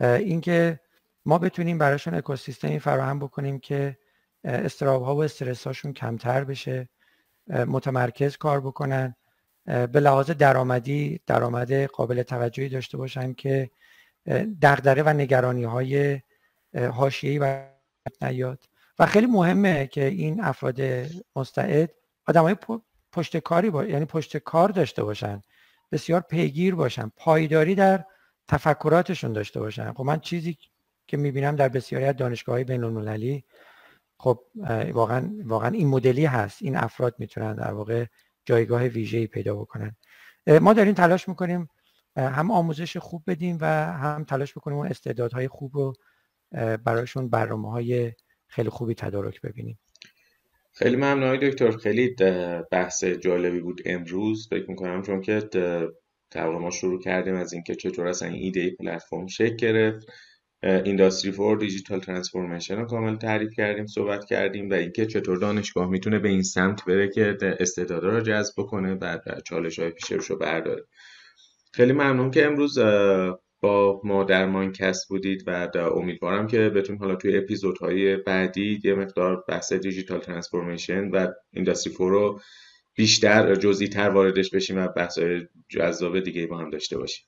[0.00, 0.80] اینکه
[1.24, 3.98] ما بتونیم براشون اکوسیستمی فراهم بکنیم که
[4.44, 6.88] استراب ها و استرس هاشون کمتر بشه
[7.48, 9.14] متمرکز کار بکنن
[9.64, 13.70] به لحاظ درآمدی درآمد قابل توجهی داشته باشن که
[14.62, 16.20] دغدغه و نگرانی های
[16.92, 17.64] حاشیه‌ای و
[18.22, 18.64] نیاد.
[18.98, 20.80] و خیلی مهمه که این افراد
[21.36, 21.90] مستعد
[22.26, 22.56] آدمای
[23.12, 23.84] پشت کاری با...
[23.84, 25.42] یعنی پشت کار داشته باشن
[25.92, 27.12] بسیار پیگیر باشن.
[27.16, 28.04] پایداری در
[28.48, 29.92] تفکراتشون داشته باشن.
[29.92, 30.58] خب من چیزی
[31.06, 33.44] که می‌بینم در بسیاری از دانشگاه های بین المللی
[34.18, 34.40] خب
[34.92, 36.62] واقعا واقعا این مدلی هست.
[36.62, 38.04] این افراد می‌تونن در واقع
[38.44, 39.96] جایگاه ویژه‌ای پیدا بکنن.
[40.60, 41.68] ما داریم تلاش می‌کنیم
[42.16, 45.94] هم آموزش خوب بدیم و هم تلاش بکنیم اون استعدادهای خوب رو
[46.84, 48.12] برایشون برنامه های
[48.46, 49.78] خیلی خوبی تدارک ببینیم.
[50.72, 51.70] خیلی ممنون دکتر.
[51.70, 52.16] خیلی
[52.70, 54.48] بحث جالبی بود امروز.
[54.48, 55.48] فکر می‌کنم چون که
[56.30, 60.06] در ما شروع کردیم از اینکه چطور این ایده پلتفرم شکل گرفت.
[60.62, 66.18] اینداستری فور دیجیتال ترانسفورمیشن رو کامل تعریف کردیم صحبت کردیم و اینکه چطور دانشگاه می‌تونه
[66.18, 70.84] به این سمت بره که استعدادا رو جذب کنه و چالش های پیش رو برداره.
[71.72, 72.78] خیلی ممنون که امروز
[73.60, 79.44] با ما در مانکست بودید و امیدوارم که بتونیم حالا توی اپیزودهای بعدی یه مقدار
[79.48, 82.40] بحث دیجیتال ترانسفورمیشن و اینداستری فور رو
[82.98, 85.18] بیشتر جزئی تر واردش بشیم و بحث
[85.68, 87.26] جذاب دیگه با هم داشته باشیم.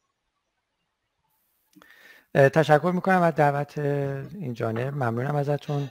[2.35, 4.95] تشکر می‌کنم از دعوت این جانب.
[4.95, 5.91] ممنونم ازتون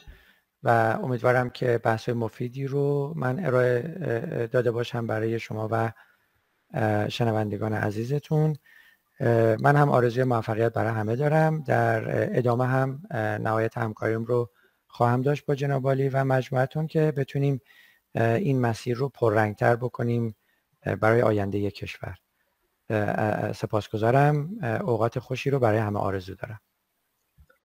[0.63, 5.91] و امیدوارم که بحث مفیدی رو من ارائه داده باشم برای شما و
[7.09, 8.55] شنوندگان عزیزتون.
[9.59, 11.63] من هم آرزوی موفقیت برای همه دارم.
[11.63, 12.03] در
[12.38, 13.01] ادامه هم
[13.41, 14.49] نهایت همکاریم رو
[14.88, 17.61] خواهم داشت با جناب و مجموعتون که بتونیم
[18.16, 20.36] این مسیر رو پررنگتر بکنیم
[21.01, 22.16] برای آینده کشور.
[23.55, 24.49] سپاسگزارم.
[24.64, 26.60] اوقات خوشی رو برای همه آرزو دارم.